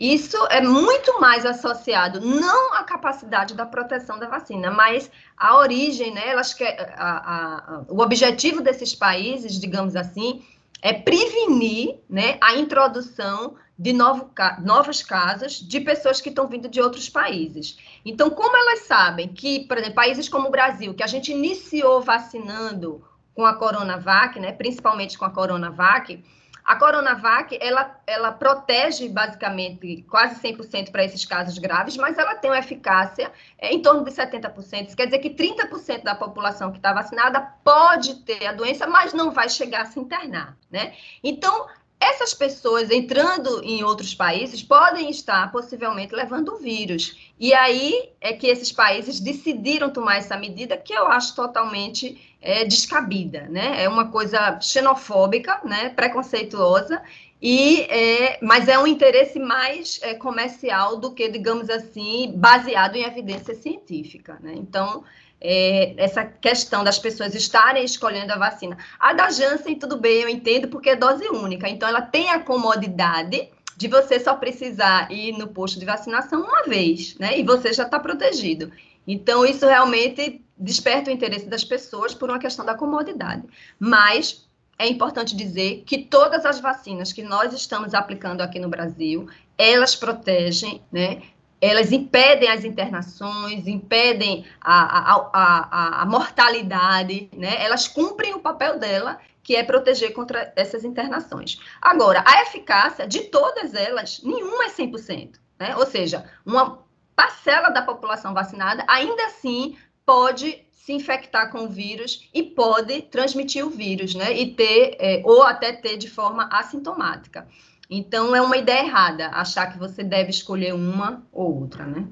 [0.00, 6.14] Isso é muito mais associado não à capacidade da proteção da vacina, mas à origem,
[6.14, 6.26] né?
[6.26, 10.42] Elas que, a, a, o objetivo desses países, digamos assim,
[10.80, 14.30] é prevenir né, a introdução de novo,
[14.62, 17.78] novos casos de pessoas que estão vindo de outros países.
[18.02, 22.00] Então, como elas sabem que, por exemplo, países como o Brasil, que a gente iniciou
[22.00, 26.22] vacinando com a Coronavac, né, principalmente com a Coronavac,
[26.70, 32.48] a Coronavac, ela, ela protege basicamente quase 100% para esses casos graves, mas ela tem
[32.48, 34.86] uma eficácia é, em torno de 70%.
[34.86, 39.12] Isso quer dizer que 30% da população que está vacinada pode ter a doença, mas
[39.12, 40.94] não vai chegar a se internar, né?
[41.24, 41.66] Então,
[42.00, 47.14] essas pessoas entrando em outros países podem estar possivelmente levando o vírus.
[47.38, 52.64] E aí é que esses países decidiram tomar essa medida que eu acho totalmente é,
[52.64, 53.82] descabida, né?
[53.82, 55.90] É uma coisa xenofóbica, né?
[55.90, 57.02] Preconceituosa.
[57.42, 63.04] E é, mas é um interesse mais é, comercial do que, digamos assim, baseado em
[63.04, 64.54] evidência científica, né?
[64.56, 65.04] Então,
[65.40, 68.76] é, essa questão das pessoas estarem escolhendo a vacina.
[68.98, 71.68] A da Janssen, tudo bem, eu entendo, porque é dose única.
[71.68, 76.64] Então, ela tem a comodidade de você só precisar ir no posto de vacinação uma
[76.64, 77.38] vez, né?
[77.38, 78.70] E você já está protegido.
[79.06, 83.42] Então, isso realmente desperta o interesse das pessoas por uma questão da comodidade.
[83.78, 84.46] Mas
[84.78, 89.26] é importante dizer que todas as vacinas que nós estamos aplicando aqui no Brasil,
[89.56, 91.22] elas protegem, né?
[91.60, 97.62] Elas impedem as internações, impedem a, a, a, a, mortalidade, né?
[97.62, 101.60] Elas cumprem o papel dela, que é proteger contra essas internações.
[101.80, 105.76] Agora, a eficácia de todas elas, nenhuma é 100%, né?
[105.76, 106.82] Ou seja, uma
[107.14, 113.66] parcela da população vacinada ainda assim pode se infectar com o vírus e pode transmitir
[113.66, 114.32] o vírus, né?
[114.32, 117.46] E ter, é, ou até ter de forma assintomática.
[117.90, 122.06] Então, é uma ideia errada achar que você deve escolher uma ou outra, né?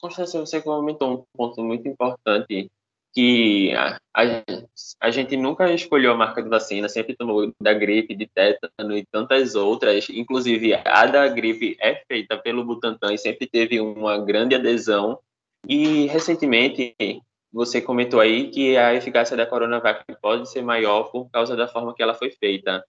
[0.00, 2.68] Constância, você comentou um ponto muito importante,
[3.14, 4.22] que a, a,
[5.00, 9.06] a, gente nunca escolheu a marca de vacina, sempre tomou da gripe, de tétano e
[9.06, 14.56] tantas outras, inclusive a da gripe é feita pelo Butantan e sempre teve uma grande
[14.56, 15.20] adesão,
[15.66, 16.96] e recentemente
[17.52, 21.94] você comentou aí que a eficácia da Coronavac pode ser maior por causa da forma
[21.94, 22.84] que ela foi feita.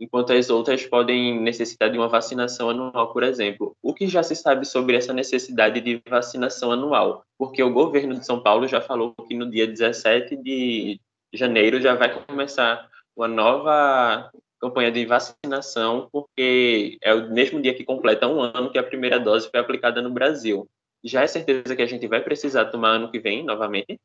[0.00, 3.76] Enquanto as outras podem necessitar de uma vacinação anual, por exemplo.
[3.82, 7.24] O que já se sabe sobre essa necessidade de vacinação anual?
[7.38, 11.00] Porque o governo de São Paulo já falou que no dia 17 de
[11.32, 14.30] janeiro já vai começar uma nova
[14.60, 19.18] campanha de vacinação, porque é o mesmo dia que completa um ano que a primeira
[19.18, 20.68] dose foi aplicada no Brasil.
[21.04, 23.98] Já é certeza que a gente vai precisar tomar ano que vem novamente?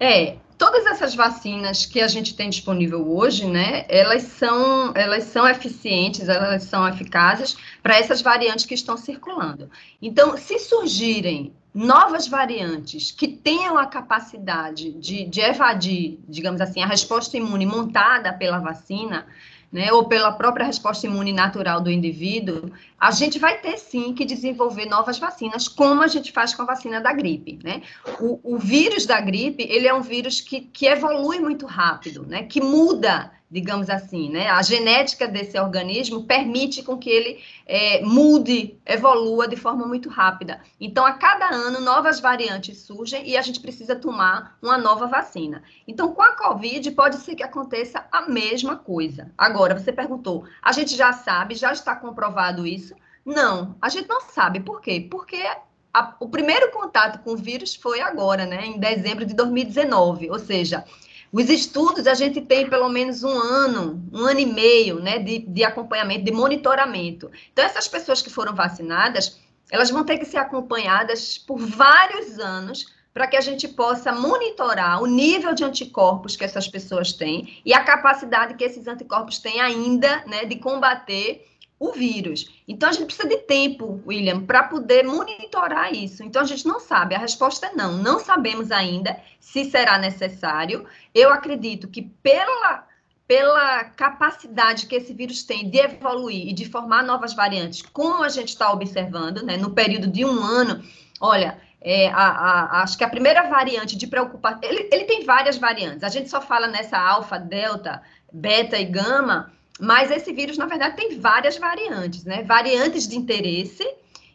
[0.00, 5.46] É, todas essas vacinas que a gente tem disponível hoje, né, elas são, elas são
[5.46, 9.70] eficientes, elas são eficazes para essas variantes que estão circulando.
[10.00, 16.86] Então, se surgirem novas variantes que tenham a capacidade de, de evadir, digamos assim, a
[16.86, 19.26] resposta imune montada pela vacina,
[19.72, 24.24] né, ou pela própria resposta imune natural do indivíduo, a gente vai ter sim que
[24.24, 27.82] desenvolver novas vacinas, como a gente faz com a vacina da gripe, né?
[28.20, 32.42] O, o vírus da gripe, ele é um vírus que, que evolui muito rápido, né?
[32.42, 34.48] Que muda digamos assim, né?
[34.48, 40.60] A genética desse organismo permite com que ele é, mude, evolua de forma muito rápida.
[40.80, 45.64] Então, a cada ano, novas variantes surgem e a gente precisa tomar uma nova vacina.
[45.88, 49.32] Então, com a Covid, pode ser que aconteça a mesma coisa.
[49.36, 52.94] Agora, você perguntou, a gente já sabe, já está comprovado isso?
[53.24, 54.60] Não, a gente não sabe.
[54.60, 55.08] Por quê?
[55.10, 55.42] Porque
[56.20, 58.64] o primeiro contato com o vírus foi agora, né?
[58.64, 60.84] Em dezembro de 2019, ou seja,
[61.32, 65.38] os estudos, a gente tem pelo menos um ano, um ano e meio, né, de,
[65.38, 67.30] de acompanhamento, de monitoramento.
[67.52, 69.38] Então, essas pessoas que foram vacinadas,
[69.70, 75.02] elas vão ter que ser acompanhadas por vários anos para que a gente possa monitorar
[75.02, 79.60] o nível de anticorpos que essas pessoas têm e a capacidade que esses anticorpos têm
[79.60, 81.46] ainda, né, de combater
[81.80, 82.62] o vírus.
[82.68, 86.22] Então, a gente precisa de tempo, William, para poder monitorar isso.
[86.22, 87.14] Então, a gente não sabe.
[87.14, 87.96] A resposta é não.
[87.96, 90.86] Não sabemos ainda se será necessário.
[91.14, 92.86] Eu acredito que pela
[93.26, 98.28] pela capacidade que esse vírus tem de evoluir e de formar novas variantes, como a
[98.28, 100.82] gente está observando, né, no período de um ano,
[101.20, 105.56] olha, é, a, a, acho que a primeira variante de preocupação, ele, ele tem várias
[105.56, 110.66] variantes, a gente só fala nessa alfa, delta, beta e gama, mas esse vírus, na
[110.66, 112.42] verdade, tem várias variantes, né?
[112.42, 113.86] Variantes de interesse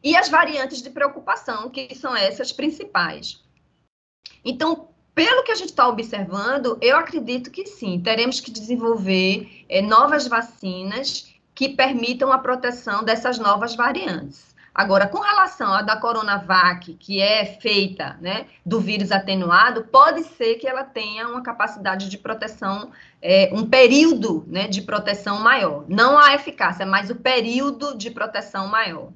[0.04, 3.44] e as variantes de preocupação, que são essas principais.
[4.44, 9.82] Então, pelo que a gente está observando, eu acredito que sim, teremos que desenvolver é,
[9.82, 14.55] novas vacinas que permitam a proteção dessas novas variantes.
[14.76, 20.56] Agora, com relação à da Coronavac, que é feita né, do vírus atenuado, pode ser
[20.56, 25.86] que ela tenha uma capacidade de proteção, é, um período né, de proteção maior.
[25.88, 29.14] Não a eficácia, mas o período de proteção maior.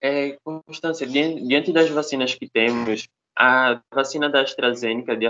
[0.00, 5.28] É, Constância, diante das vacinas que temos, a vacina da AstraZeneca, de,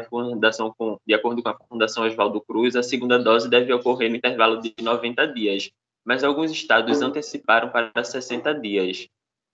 [0.76, 4.60] com, de acordo com a Fundação Oswaldo Cruz, a segunda dose deve ocorrer no intervalo
[4.60, 5.70] de 90 dias,
[6.04, 9.08] mas alguns estados anteciparam para 60 dias.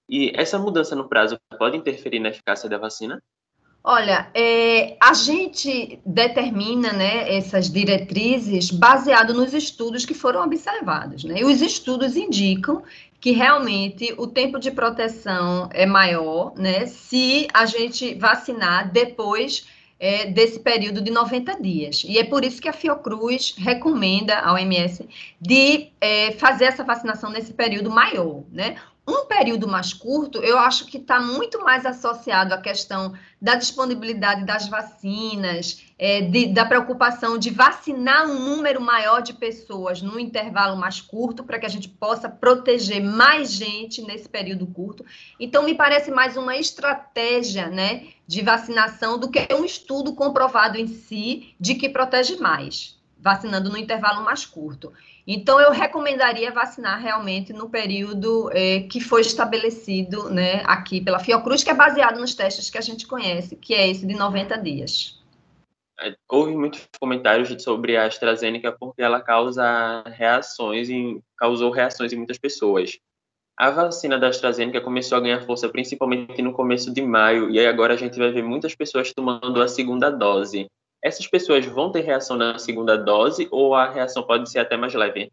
[0.08, 3.22] E essa mudança no prazo pode interferir na eficácia da vacina?
[3.84, 11.24] Olha, é, a gente determina né, essas diretrizes baseado nos estudos que foram observados.
[11.24, 11.40] Né?
[11.40, 12.82] E os estudos indicam
[13.20, 19.66] que realmente o tempo de proteção é maior né, se a gente vacinar depois
[19.98, 22.04] é, desse período de 90 dias.
[22.06, 25.08] E é por isso que a Fiocruz recomenda à OMS
[25.40, 28.44] de é, fazer essa vacinação nesse período maior.
[28.52, 28.76] Né?
[29.08, 34.44] Um período mais curto, eu acho que está muito mais associado à questão da disponibilidade
[34.44, 40.76] das vacinas, é, de, da preocupação de vacinar um número maior de pessoas num intervalo
[40.76, 45.06] mais curto, para que a gente possa proteger mais gente nesse período curto.
[45.40, 50.86] Então, me parece mais uma estratégia né, de vacinação do que um estudo comprovado em
[50.86, 54.92] si de que protege mais, vacinando no intervalo mais curto.
[55.26, 61.62] Então, eu recomendaria vacinar realmente no período é, que foi estabelecido né, aqui pela Fiocruz,
[61.62, 65.18] que é baseado nos testes que a gente conhece, que é esse de 90 dias.
[66.00, 72.16] É, houve muitos comentários sobre a AstraZeneca porque ela causa reações, em, causou reações em
[72.16, 72.98] muitas pessoas.
[73.58, 77.66] A vacina da AstraZeneca começou a ganhar força principalmente no começo de maio, e aí
[77.66, 80.70] agora a gente vai ver muitas pessoas tomando a segunda dose
[81.02, 84.94] essas pessoas vão ter reação na segunda dose ou a reação pode ser até mais
[84.94, 85.30] leve?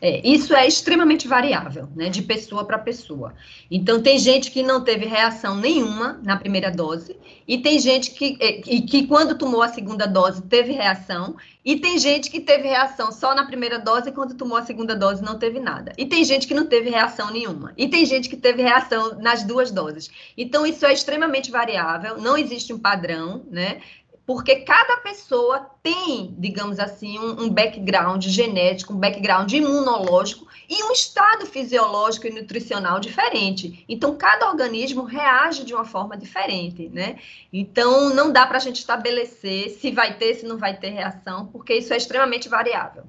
[0.00, 3.34] É, isso é extremamente variável, né, de pessoa para pessoa.
[3.70, 8.36] Então, tem gente que não teve reação nenhuma na primeira dose, e tem gente que,
[8.40, 12.68] é, e, que quando tomou a segunda dose teve reação, e tem gente que teve
[12.68, 15.92] reação só na primeira dose e quando tomou a segunda dose não teve nada.
[15.96, 17.72] E tem gente que não teve reação nenhuma.
[17.74, 20.10] E tem gente que teve reação nas duas doses.
[20.36, 23.80] Então, isso é extremamente variável, não existe um padrão, né?
[24.26, 30.92] Porque cada pessoa tem, digamos assim, um, um, background genético, um background imunológico e um
[30.92, 33.84] estado fisiológico e nutricional diferente.
[33.86, 37.18] Então, cada organismo reage de uma forma diferente, né?
[37.52, 41.46] Então, não dá para a gente estabelecer se vai ter, se não vai ter reação,
[41.46, 43.04] porque isso é extremamente variável.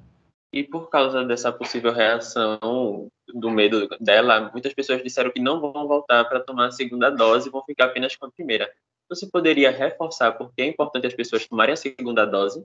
[0.52, 5.86] E por causa dessa possível reação, do medo dela, muitas pessoas disseram que não vão
[5.86, 8.70] voltar para tomar a segunda dose e vão ficar apenas com a primeira.
[9.08, 12.62] Você poderia reforçar por que é importante as pessoas tomarem a segunda dose?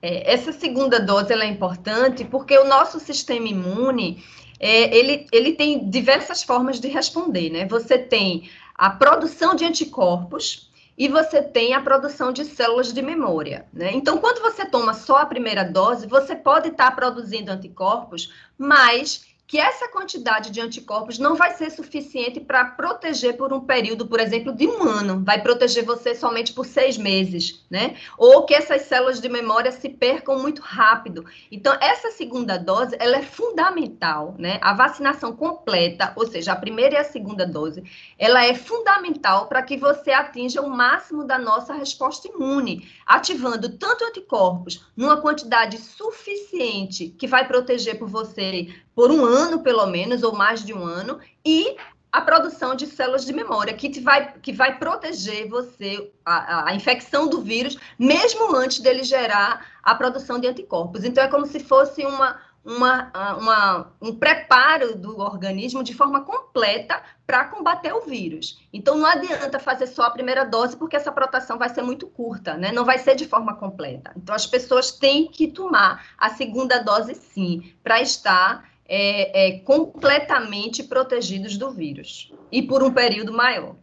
[0.00, 4.22] É, essa segunda dose é importante porque o nosso sistema imune
[4.58, 7.66] é, ele, ele tem diversas formas de responder, né?
[7.66, 13.66] Você tem a produção de anticorpos e você tem a produção de células de memória,
[13.72, 13.92] né?
[13.92, 19.58] Então, quando você toma só a primeira dose, você pode estar produzindo anticorpos, mas que
[19.58, 24.50] essa quantidade de anticorpos não vai ser suficiente para proteger por um período, por exemplo,
[24.50, 25.22] de um ano.
[25.22, 27.96] Vai proteger você somente por seis meses, né?
[28.16, 31.26] Ou que essas células de memória se percam muito rápido.
[31.50, 34.58] Então, essa segunda dose, ela é fundamental, né?
[34.62, 37.84] A vacinação completa, ou seja, a primeira e a segunda dose,
[38.18, 44.02] ela é fundamental para que você atinja o máximo da nossa resposta imune, ativando tanto
[44.02, 50.34] anticorpos numa quantidade suficiente que vai proteger por você por um ano, pelo menos, ou
[50.34, 51.76] mais de um ano, e
[52.12, 57.26] a produção de células de memória, que, vai, que vai proteger você, a, a, infecção
[57.26, 61.04] do vírus, mesmo antes dele gerar a produção de anticorpos.
[61.04, 67.02] Então, é como se fosse uma, uma, uma, um preparo do organismo de forma completa
[67.26, 68.60] para combater o vírus.
[68.74, 72.58] Então, não adianta fazer só a primeira dose, porque essa proteção vai ser muito curta,
[72.58, 72.70] né?
[72.72, 74.12] Não vai ser de forma completa.
[74.14, 80.82] Então, as pessoas têm que tomar a segunda dose, sim, para estar é, é, completamente
[80.82, 83.76] protegidos do vírus e por um período maior.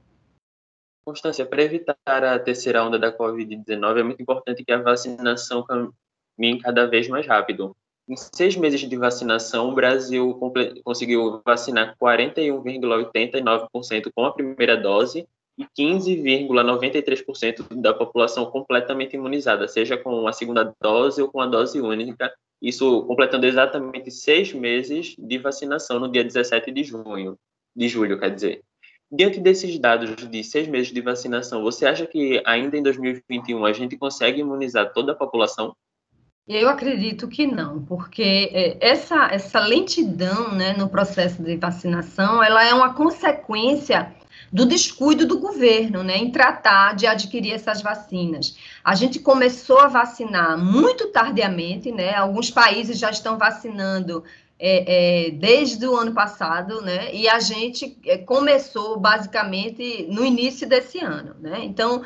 [1.03, 6.59] Constância, para evitar a terceira onda da Covid-19, é muito importante que a vacinação caminhe
[6.61, 7.75] cada vez mais rápido.
[8.07, 10.37] Em seis meses de vacinação, o Brasil
[10.83, 15.27] conseguiu vacinar 41,89% com a primeira dose
[15.57, 21.79] e 15,93% da população completamente imunizada, seja com a segunda dose ou com a dose
[21.81, 27.37] única, isso completando exatamente seis meses de vacinação no dia 17 de junho,
[27.75, 28.61] de julho, quer dizer.
[29.11, 33.73] Diante desses dados de seis meses de vacinação, você acha que ainda em 2021 a
[33.73, 35.75] gente consegue imunizar toda a população?
[36.47, 42.63] Eu acredito que não, porque é, essa, essa lentidão né, no processo de vacinação, ela
[42.63, 44.15] é uma consequência
[44.51, 48.57] do descuido do governo né, em tratar de adquirir essas vacinas.
[48.83, 52.15] A gente começou a vacinar muito tardiamente, né?
[52.15, 54.23] Alguns países já estão vacinando
[54.59, 57.13] é, é, desde o ano passado, né?
[57.13, 61.59] E a gente é, começou basicamente no início desse ano, né?
[61.63, 62.03] Então,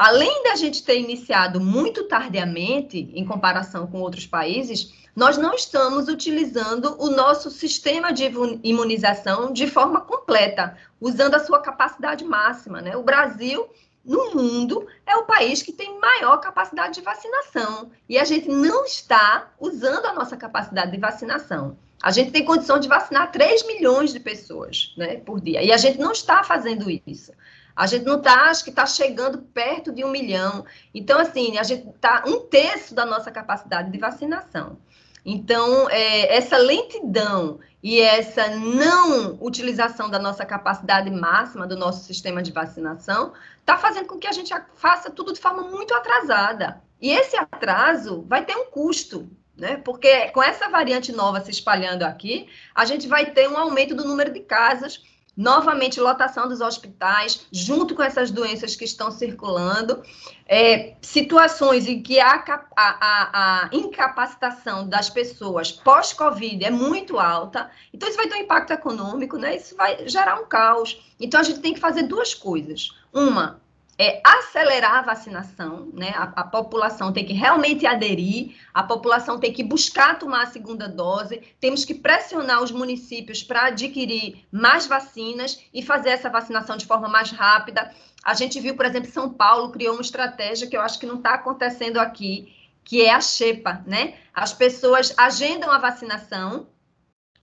[0.00, 6.08] além da gente ter iniciado muito tardiamente em comparação com outros países, nós não estamos
[6.08, 8.24] utilizando o nosso sistema de
[8.64, 12.80] imunização de forma completa, usando a sua capacidade máxima.
[12.80, 12.96] Né?
[12.96, 13.68] O Brasil,
[14.02, 17.90] no mundo, é o país que tem maior capacidade de vacinação.
[18.08, 21.76] E a gente não está usando a nossa capacidade de vacinação.
[22.02, 25.62] A gente tem condição de vacinar 3 milhões de pessoas né, por dia.
[25.62, 27.32] E a gente não está fazendo isso.
[27.74, 30.64] A gente não está, acho que está chegando perto de um milhão.
[30.94, 34.78] Então, assim, a gente está um terço da nossa capacidade de vacinação.
[35.24, 42.42] Então, é, essa lentidão e essa não utilização da nossa capacidade máxima do nosso sistema
[42.42, 46.82] de vacinação está fazendo com que a gente faça tudo de forma muito atrasada.
[47.00, 49.76] E esse atraso vai ter um custo, né?
[49.78, 54.04] Porque com essa variante nova se espalhando aqui, a gente vai ter um aumento do
[54.04, 55.02] número de casos
[55.40, 60.02] novamente lotação dos hospitais, junto com essas doenças que estão circulando,
[60.46, 62.44] é, situações em que a,
[62.76, 68.72] a, a, incapacitação das pessoas pós-Covid é muito alta, então isso vai ter um impacto
[68.72, 69.56] econômico, né?
[69.56, 71.00] Isso vai gerar um caos.
[71.18, 72.90] Então a gente tem que fazer duas coisas.
[73.10, 73.62] Uma,
[74.00, 76.14] é, acelerar a vacinação, né?
[76.16, 80.88] A, a, população tem que realmente aderir, a população tem que buscar tomar a segunda
[80.88, 86.86] dose, temos que pressionar os municípios para adquirir mais vacinas e fazer essa vacinação de
[86.86, 87.94] forma mais rápida.
[88.24, 91.16] A gente viu, por exemplo, São Paulo criou uma estratégia que eu acho que não
[91.16, 94.14] está acontecendo aqui, que é a Xepa, né?
[94.32, 96.68] As pessoas agendam a vacinação,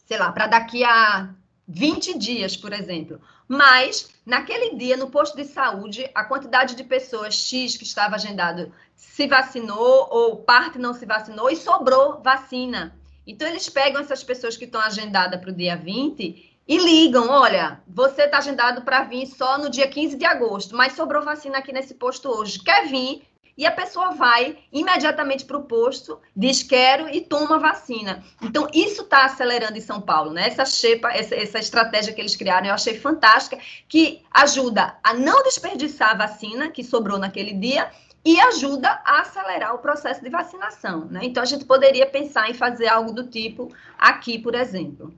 [0.08, 1.30] sei lá, para daqui a
[1.68, 3.20] 20 dias, por exemplo.
[3.48, 8.72] Mas, naquele dia, no posto de saúde, a quantidade de pessoas X que estava agendado
[8.96, 12.96] se vacinou ou parte não se vacinou e sobrou vacina.
[13.26, 17.82] Então, eles pegam essas pessoas que estão agendadas para o dia 20 e ligam: olha,
[17.88, 21.72] você está agendado para vir só no dia 15 de agosto, mas sobrou vacina aqui
[21.72, 22.60] nesse posto hoje.
[22.60, 23.24] Quer vir?
[23.58, 28.24] E a pessoa vai imediatamente para o posto, diz quero e toma vacina.
[28.42, 30.48] Então, isso está acelerando em São Paulo, né?
[30.48, 35.42] Essa xepa, essa, essa estratégia que eles criaram, eu achei fantástica, que ajuda a não
[35.44, 37.90] desperdiçar a vacina que sobrou naquele dia
[38.24, 41.22] e ajuda a acelerar o processo de vacinação, né?
[41.24, 45.12] Então, a gente poderia pensar em fazer algo do tipo aqui, por exemplo.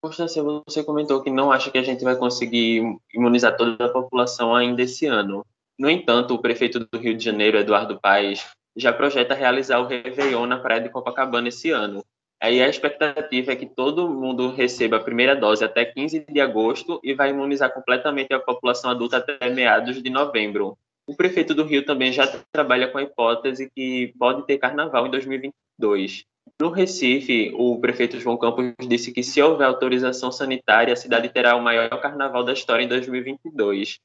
[0.00, 4.54] Constância, você comentou que não acha que a gente vai conseguir imunizar toda a população
[4.54, 5.44] ainda esse ano.
[5.78, 8.44] No entanto, o prefeito do Rio de Janeiro, Eduardo Paes,
[8.76, 12.04] já projeta realizar o Réveillon na Praia de Copacabana esse ano.
[12.40, 17.00] Aí a expectativa é que todo mundo receba a primeira dose até 15 de agosto
[17.02, 20.76] e vai imunizar completamente a população adulta até meados de novembro.
[21.06, 25.10] O prefeito do Rio também já trabalha com a hipótese que pode ter carnaval em
[25.10, 26.24] 2022.
[26.60, 31.56] No Recife, o prefeito João Campos disse que se houver autorização sanitária, a cidade terá
[31.56, 33.98] o maior carnaval da história em 2022.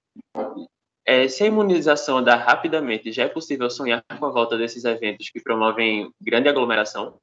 [1.06, 5.30] É, se a imunização andar rapidamente, já é possível sonhar com a volta desses eventos
[5.30, 7.16] que promovem grande aglomeração?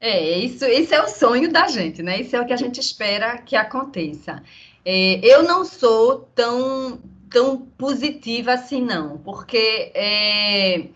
[0.00, 2.20] É, isso, isso é o sonho da gente, né?
[2.20, 4.42] Isso é o que a gente espera que aconteça.
[4.84, 10.86] É, eu não sou tão, tão positiva assim, não, porque é,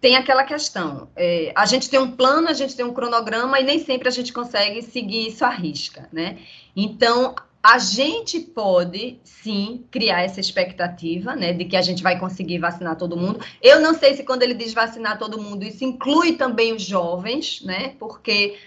[0.00, 1.08] tem aquela questão.
[1.16, 4.12] É, a gente tem um plano, a gente tem um cronograma e nem sempre a
[4.12, 6.38] gente consegue seguir isso à risca, né?
[6.74, 12.58] Então, a gente pode sim criar essa expectativa, né, de que a gente vai conseguir
[12.58, 13.40] vacinar todo mundo.
[13.62, 17.62] Eu não sei se quando ele diz vacinar todo mundo, isso inclui também os jovens,
[17.62, 18.58] né, porque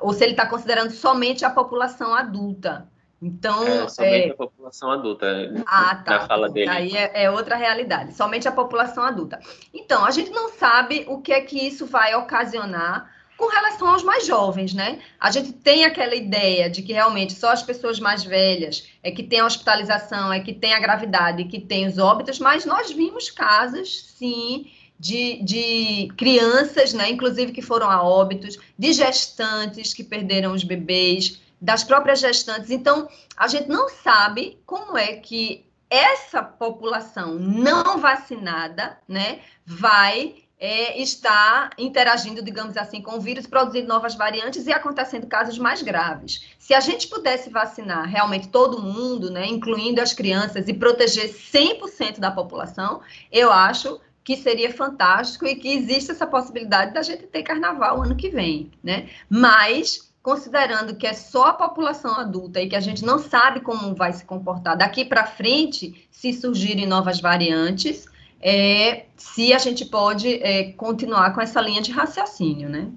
[0.00, 2.88] ou se ele está considerando somente a população adulta.
[3.20, 4.32] Então, é, somente é...
[4.32, 5.26] a população adulta.
[5.66, 6.18] Ah, tá.
[6.18, 6.68] Na fala dele.
[6.68, 8.14] Aí é, é, outra realidade.
[8.14, 9.40] Somente a população adulta.
[9.72, 14.02] Então, a gente não sabe o que é que isso vai ocasionar com relação aos
[14.02, 15.00] mais jovens, né?
[15.20, 19.22] A gente tem aquela ideia de que realmente só as pessoas mais velhas é que
[19.22, 23.30] tem a hospitalização, é que tem a gravidade, que tem os óbitos, mas nós vimos
[23.30, 30.52] casos, sim, de, de crianças, né, inclusive que foram a óbitos, de gestantes que perderam
[30.52, 32.70] os bebês, das próprias gestantes.
[32.70, 41.00] Então, a gente não sabe como é que essa população não vacinada, né, vai é,
[41.00, 46.46] está interagindo, digamos assim, com o vírus, produzindo novas variantes e acontecendo casos mais graves.
[46.58, 52.18] Se a gente pudesse vacinar realmente todo mundo, né, incluindo as crianças, e proteger 100%
[52.18, 53.00] da população,
[53.30, 58.16] eu acho que seria fantástico e que existe essa possibilidade da gente ter carnaval ano
[58.16, 59.08] que vem, né?
[59.30, 63.94] Mas considerando que é só a população adulta e que a gente não sabe como
[63.94, 68.08] vai se comportar daqui para frente, se surgirem novas variantes,
[68.40, 72.90] é, se a gente pode é, continuar com essa linha de raciocínio, né?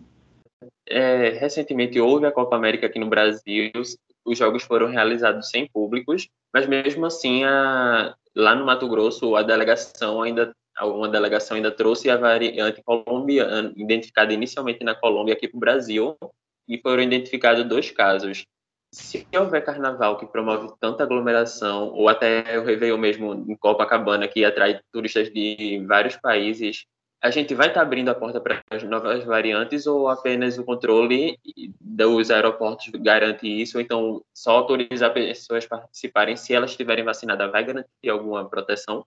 [0.88, 3.72] É, recentemente houve a Copa América aqui no Brasil,
[4.26, 9.44] os jogos foram realizados sem públicos, mas mesmo assim, a, lá no Mato Grosso, a
[9.44, 15.58] delegação ainda uma delegação ainda trouxe a variante colombiana, identificada inicialmente na Colômbia aqui para
[15.58, 16.16] o Brasil,
[16.70, 18.46] e foram identificados dois casos
[18.92, 24.44] se houver carnaval que promove tanta aglomeração, ou até o Réveillon mesmo em Copacabana, que
[24.44, 26.86] atrai turistas de vários países,
[27.22, 30.64] a gente vai estar tá abrindo a porta para as novas variantes ou apenas o
[30.64, 31.38] controle
[31.80, 33.80] dos aeroportos garante isso?
[33.80, 39.06] Então, só autorizar pessoas participarem se elas estiverem vacinadas vai garantir alguma proteção?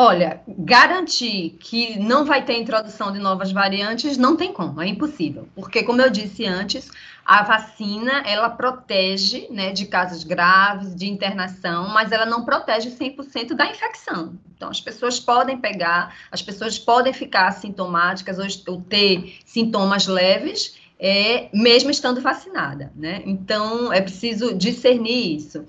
[0.00, 5.48] Olha, garantir que não vai ter introdução de novas variantes não tem como, é impossível,
[5.56, 6.88] porque como eu disse antes,
[7.28, 13.52] a vacina ela protege, né, de casos graves, de internação, mas ela não protege 100%
[13.52, 14.32] da infecção.
[14.56, 20.78] Então as pessoas podem pegar, as pessoas podem ficar assintomáticas ou, ou ter sintomas leves,
[20.98, 23.22] é, mesmo estando vacinada, né?
[23.26, 25.66] Então é preciso discernir isso.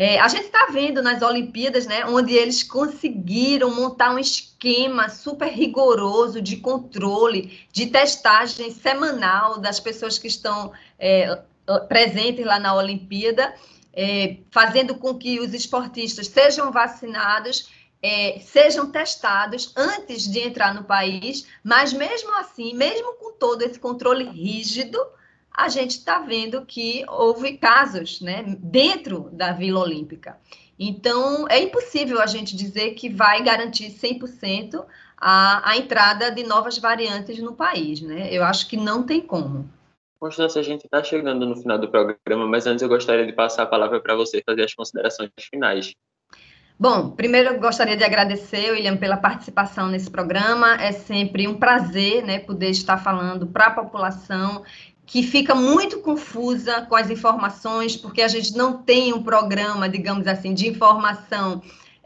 [0.00, 5.48] É, a gente está vendo nas Olimpíadas, né, onde eles conseguiram montar um esquema super
[5.48, 11.42] rigoroso de controle, de testagem semanal das pessoas que estão é,
[11.88, 13.54] presentes lá na Olimpíada,
[13.92, 17.70] é, fazendo com que os esportistas sejam vacinados,
[18.02, 23.78] é, sejam testados antes de entrar no país, mas mesmo assim, mesmo com todo esse
[23.78, 24.98] controle rígido,
[25.52, 30.38] a gente está vendo que houve casos né, dentro da Vila Olímpica.
[30.78, 34.84] Então, é impossível a gente dizer que vai garantir 100%
[35.16, 38.00] a, a entrada de novas variantes no país.
[38.00, 38.32] Né?
[38.32, 39.68] Eu acho que não tem como.
[40.18, 43.62] Constância, a gente está chegando no final do programa, mas antes eu gostaria de passar
[43.62, 45.94] a palavra para você fazer as considerações finais.
[46.80, 50.74] Bom, primeiro eu gostaria de agradecer, William, pela participação nesse programa.
[50.74, 54.64] É sempre um prazer né, poder estar falando para a população
[55.04, 60.26] que fica muito confusa com as informações, porque a gente não tem um programa, digamos
[60.26, 61.62] assim, de informação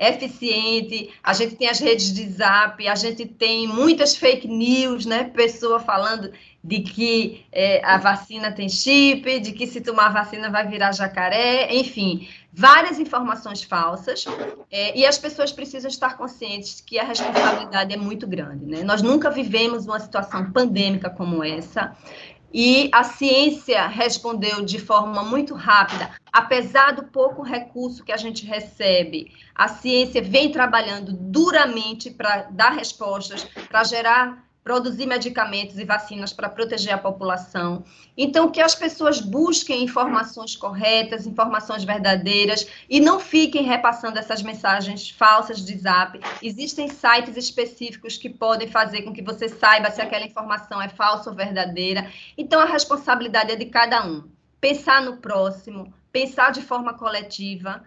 [0.08, 5.24] eficiente, a gente tem as redes de zap, a gente tem muitas fake news, né?
[5.24, 6.32] Pessoa falando
[6.64, 11.74] de que é, a vacina tem chip, de que se tomar vacina vai virar jacaré,
[11.74, 14.24] enfim, várias informações falsas,
[14.70, 18.84] é, e as pessoas precisam estar conscientes que a responsabilidade é muito grande, né?
[18.84, 21.96] Nós nunca vivemos uma situação pandêmica como essa,
[22.52, 28.44] e a ciência respondeu de forma muito rápida, apesar do pouco recurso que a gente
[28.44, 29.32] recebe.
[29.54, 36.48] A ciência vem trabalhando duramente para dar respostas, para gerar produzir medicamentos e vacinas para
[36.48, 37.84] proteger a população.
[38.16, 45.10] Então, que as pessoas busquem informações corretas, informações verdadeiras e não fiquem repassando essas mensagens
[45.10, 46.20] falsas de zap.
[46.42, 51.30] Existem sites específicos que podem fazer com que você saiba se aquela informação é falsa
[51.30, 52.08] ou verdadeira.
[52.38, 54.28] Então, a responsabilidade é de cada um.
[54.60, 57.82] Pensar no próximo, pensar de forma coletiva,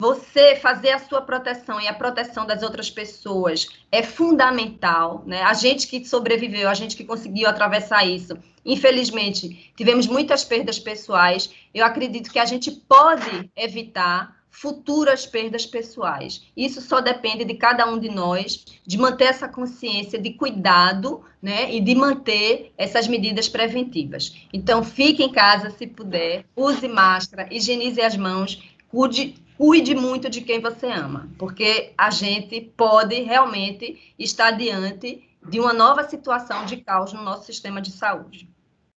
[0.00, 5.42] você fazer a sua proteção e a proteção das outras pessoas é fundamental, né?
[5.42, 11.50] A gente que sobreviveu, a gente que conseguiu atravessar isso, infelizmente, tivemos muitas perdas pessoais.
[11.74, 16.46] Eu acredito que a gente pode evitar futuras perdas pessoais.
[16.56, 21.74] Isso só depende de cada um de nós, de manter essa consciência de cuidado, né,
[21.74, 24.34] e de manter essas medidas preventivas.
[24.50, 30.40] Então, fique em casa se puder, use máscara, higienize as mãos, cuide cuide muito de
[30.40, 36.78] quem você ama, porque a gente pode realmente estar diante de uma nova situação de
[36.78, 38.48] caos no nosso sistema de saúde.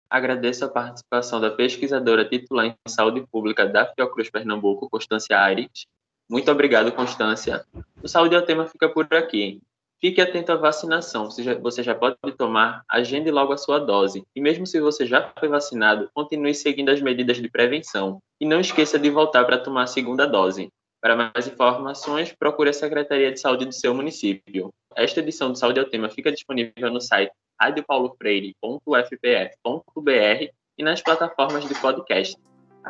[0.07, 5.87] Agradeço a participação da pesquisadora titular em saúde pública da Fiocruz Pernambuco, Constância Aires.
[6.29, 7.65] Muito obrigado, Constância.
[8.03, 9.59] O Saúde é o tema fica por aqui.
[10.01, 11.29] Fique atento à vacinação.
[11.29, 14.25] Você já, você já pode tomar, agende logo a sua dose.
[14.35, 18.17] E mesmo se você já foi vacinado, continue seguindo as medidas de prevenção.
[18.39, 20.69] E não esqueça de voltar para tomar a segunda dose.
[20.99, 24.73] Para mais informações, procure a Secretaria de Saúde do seu município.
[24.95, 31.75] Esta edição do Saúde ao Tema fica disponível no site radiopaulofreire.ufpf.br e nas plataformas de
[31.79, 32.35] podcast.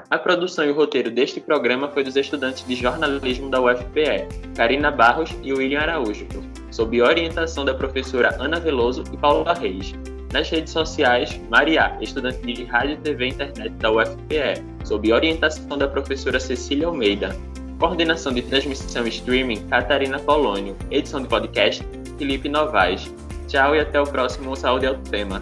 [0.10, 4.92] A produção e o roteiro deste programa foi dos estudantes de jornalismo da UFPE, Karina
[4.92, 6.28] Barros e William Araújo
[6.72, 9.94] sob orientação da professora Ana Veloso e Paula Reis.
[10.34, 15.88] Nas redes sociais, Maria, estudante de Rádio, TV e Internet da UFPE, sob orientação da
[15.88, 17.36] professora Cecília Almeida.
[17.78, 20.76] Coordenação de transmissão e streaming, Catarina Polônio.
[20.89, 21.86] Edição de podcast,
[22.18, 23.14] Felipe Novaes.
[23.48, 25.42] Tchau e até o próximo Saúde ao Tema.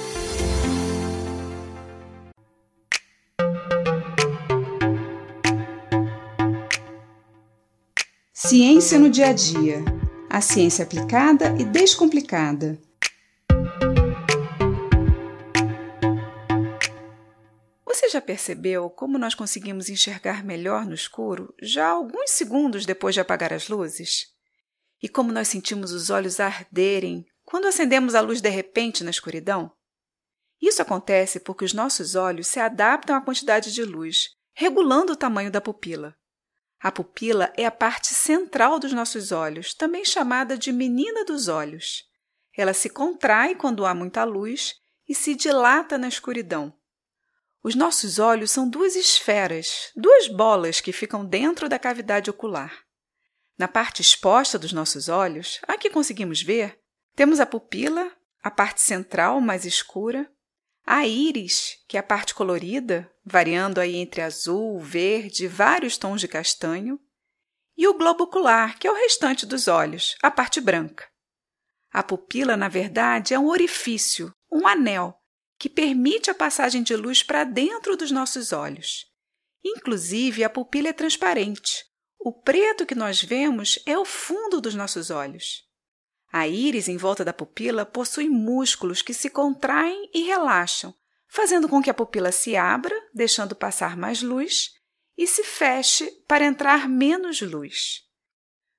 [8.43, 9.85] Ciência no dia a dia.
[10.27, 12.81] A ciência aplicada e descomplicada.
[17.85, 23.21] Você já percebeu como nós conseguimos enxergar melhor no escuro já alguns segundos depois de
[23.21, 24.33] apagar as luzes?
[25.03, 29.71] E como nós sentimos os olhos arderem quando acendemos a luz de repente na escuridão?
[30.59, 35.51] Isso acontece porque os nossos olhos se adaptam à quantidade de luz, regulando o tamanho
[35.51, 36.19] da pupila.
[36.81, 42.05] A pupila é a parte central dos nossos olhos, também chamada de menina dos olhos.
[42.57, 44.75] Ela se contrai quando há muita luz
[45.07, 46.73] e se dilata na escuridão.
[47.63, 52.73] Os nossos olhos são duas esferas, duas bolas que ficam dentro da cavidade ocular.
[53.55, 56.79] Na parte exposta dos nossos olhos, a que conseguimos ver,
[57.15, 58.11] temos a pupila,
[58.41, 60.27] a parte central mais escura,
[60.93, 66.27] a íris, que é a parte colorida, variando aí entre azul, verde, vários tons de
[66.27, 66.99] castanho,
[67.77, 71.07] e o globo ocular, que é o restante dos olhos, a parte branca.
[71.93, 75.15] A pupila, na verdade, é um orifício, um anel,
[75.57, 79.05] que permite a passagem de luz para dentro dos nossos olhos.
[79.63, 81.85] Inclusive, a pupila é transparente.
[82.19, 85.63] O preto que nós vemos é o fundo dos nossos olhos.
[86.31, 90.93] A íris em volta da pupila possui músculos que se contraem e relaxam,
[91.27, 94.71] fazendo com que a pupila se abra, deixando passar mais luz,
[95.17, 98.01] e se feche para entrar menos luz.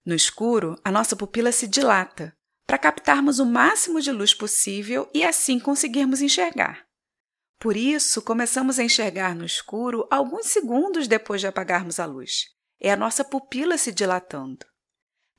[0.05, 2.34] No escuro, a nossa pupila se dilata
[2.66, 6.86] para captarmos o máximo de luz possível e assim conseguirmos enxergar.
[7.59, 12.46] Por isso, começamos a enxergar no escuro alguns segundos depois de apagarmos a luz.
[12.80, 14.66] É a nossa pupila se dilatando.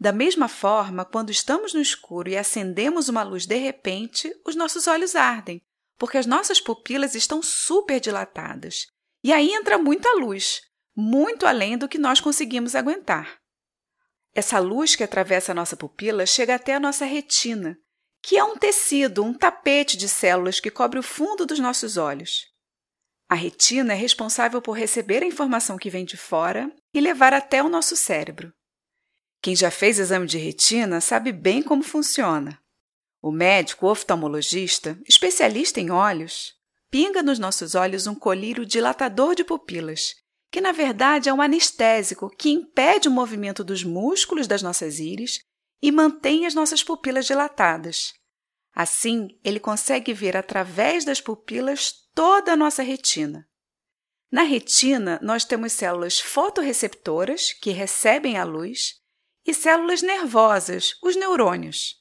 [0.03, 4.85] Da mesma forma, quando estamos no escuro e acendemos uma luz de repente, os nossos
[4.85, 5.61] olhos ardem,
[5.97, 8.87] porque as nossas pupilas estão super dilatadas.
[9.23, 10.59] E aí entra muita luz,
[10.93, 13.39] muito além do que nós conseguimos aguentar.
[14.35, 17.77] Essa luz que atravessa a nossa pupila chega até a nossa retina,
[18.21, 22.47] que é um tecido, um tapete de células que cobre o fundo dos nossos olhos.
[23.29, 27.63] A retina é responsável por receber a informação que vem de fora e levar até
[27.63, 28.53] o nosso cérebro.
[29.43, 32.57] Quem já fez exame de retina sabe bem como funciona.
[33.21, 36.53] O médico oftalmologista, especialista em olhos,
[36.89, 40.15] pinga nos nossos olhos um colírio dilatador de pupilas,
[40.49, 45.41] que na verdade é um anestésico que impede o movimento dos músculos das nossas íris
[45.81, 48.13] e mantém as nossas pupilas dilatadas.
[48.73, 53.45] Assim, ele consegue ver através das pupilas toda a nossa retina.
[54.31, 59.02] Na retina, nós temos células fotorreceptoras, que recebem a luz,
[59.45, 61.95] e células nervosas, os neurônios.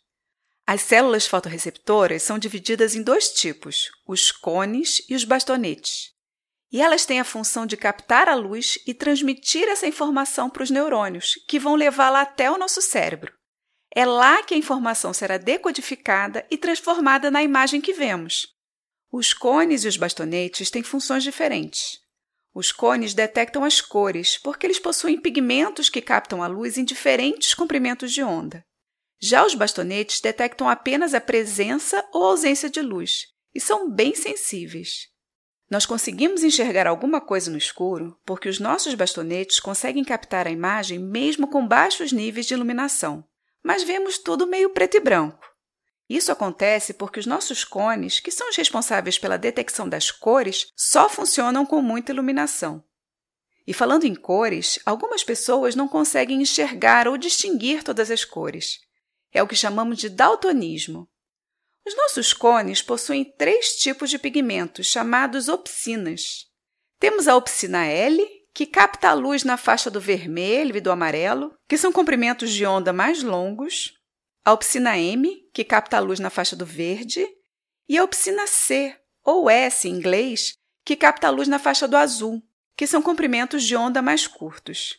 [0.67, 6.13] As células fotorreceptoras são divididas em dois tipos, os cones e os bastonetes.
[6.71, 10.71] E elas têm a função de captar a luz e transmitir essa informação para os
[10.71, 13.33] neurônios, que vão levá-la até o nosso cérebro.
[13.95, 18.47] É lá que a informação será decodificada e transformada na imagem que vemos.
[19.11, 22.02] Os cones e os bastonetes têm funções diferentes.
[22.55, 27.55] Os cones detectam as cores porque eles possuem pigmentos que captam a luz em diferentes
[27.55, 28.65] comprimentos de onda.
[29.21, 35.09] Já os bastonetes detectam apenas a presença ou ausência de luz e são bem sensíveis.
[35.71, 40.99] Nós conseguimos enxergar alguma coisa no escuro porque os nossos bastonetes conseguem captar a imagem
[40.99, 43.25] mesmo com baixos níveis de iluminação
[43.63, 45.52] mas vemos tudo meio preto e branco.
[46.13, 51.09] Isso acontece porque os nossos cones, que são os responsáveis pela detecção das cores, só
[51.09, 52.85] funcionam com muita iluminação.
[53.67, 58.79] E falando em cores, algumas pessoas não conseguem enxergar ou distinguir todas as cores.
[59.33, 61.09] É o que chamamos de daltonismo.
[61.87, 66.45] Os nossos cones possuem três tipos de pigmentos chamados opsinas.
[67.01, 71.55] Temos a opsina L, que capta a luz na faixa do vermelho e do amarelo,
[71.67, 73.95] que são comprimentos de onda mais longos,
[74.45, 77.27] a opsina M, que capta a luz na faixa do verde,
[77.89, 81.97] e a opsina C, ou S em inglês, que capta a luz na faixa do
[81.97, 82.43] azul,
[82.77, 84.99] que são comprimentos de onda mais curtos.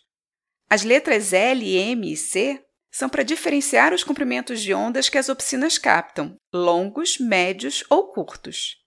[0.70, 5.28] As letras L, M e C são para diferenciar os comprimentos de ondas que as
[5.28, 8.78] opsinas captam, longos, médios ou curtos.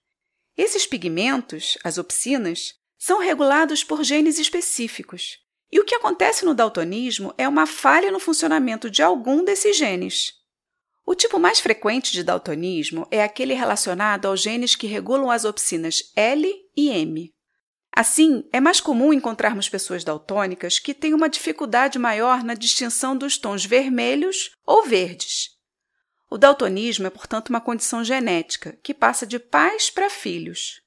[0.55, 5.37] Esses pigmentos, as opsinas, são regulados por genes específicos.
[5.71, 10.33] E o que acontece no daltonismo é uma falha no funcionamento de algum desses genes.
[11.09, 16.11] O tipo mais frequente de daltonismo é aquele relacionado aos genes que regulam as opsinas
[16.13, 17.33] L e M.
[17.95, 23.37] Assim, é mais comum encontrarmos pessoas daltônicas que têm uma dificuldade maior na distinção dos
[23.37, 25.51] tons vermelhos ou verdes.
[26.29, 30.81] O daltonismo é, portanto, uma condição genética que passa de pais para filhos.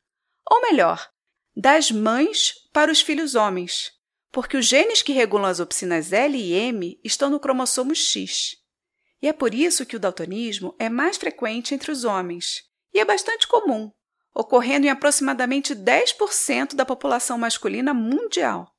[0.50, 1.08] Ou melhor,
[1.56, 3.90] das mães para os filhos homens,
[4.30, 8.60] porque os genes que regulam as opsinas L e M estão no cromossomo X.
[9.22, 13.04] E é por isso que o daltonismo é mais frequente entre os homens e é
[13.04, 13.90] bastante comum,
[14.34, 18.74] ocorrendo em aproximadamente 10% da população masculina mundial.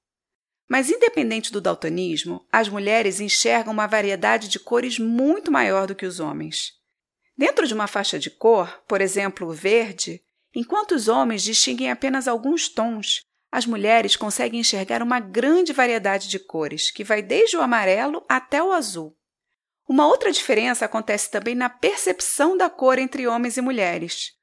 [0.67, 6.05] Mas, independente do daltonismo, as mulheres enxergam uma variedade de cores muito maior do que
[6.05, 6.73] os homens.
[7.37, 10.23] Dentro de uma faixa de cor, por exemplo, o verde,
[10.53, 13.21] Enquanto os homens distinguem apenas alguns tons,
[13.51, 18.61] as mulheres conseguem enxergar uma grande variedade de cores, que vai desde o amarelo até
[18.61, 19.17] o azul.
[19.87, 24.33] Uma outra diferença acontece também na percepção da cor entre homens e mulheres.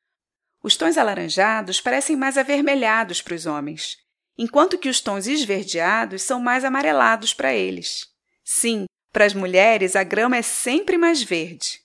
[0.62, 3.96] Os tons alaranjados parecem mais avermelhados para os homens,
[4.36, 8.06] enquanto que os tons esverdeados são mais amarelados para eles.
[8.44, 11.80] Sim, para as mulheres a grama é sempre mais verde.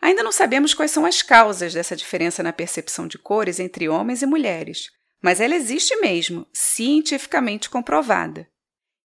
[0.00, 4.20] Ainda não sabemos quais são as causas dessa diferença na percepção de cores entre homens
[4.20, 8.48] e mulheres, mas ela existe mesmo, cientificamente comprovada.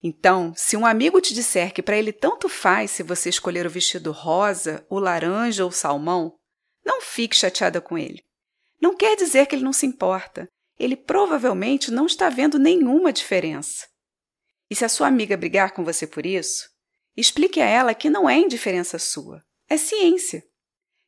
[0.07, 3.69] Então, se um amigo te disser que para ele tanto faz se você escolher o
[3.69, 6.33] vestido rosa, o laranja ou o salmão,
[6.85, 8.23] não fique chateada com ele.
[8.81, 10.47] Não quer dizer que ele não se importa.
[10.79, 13.85] Ele provavelmente não está vendo nenhuma diferença.
[14.69, 16.69] E se a sua amiga brigar com você por isso,
[17.17, 20.41] explique a ela que não é indiferença sua, é ciência.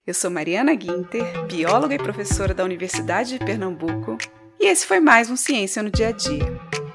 [0.05, 4.17] Eu sou Mariana Guinter, bióloga e professora da Universidade de Pernambuco,
[4.59, 6.88] e esse foi mais um Ciência no Dia a Dia.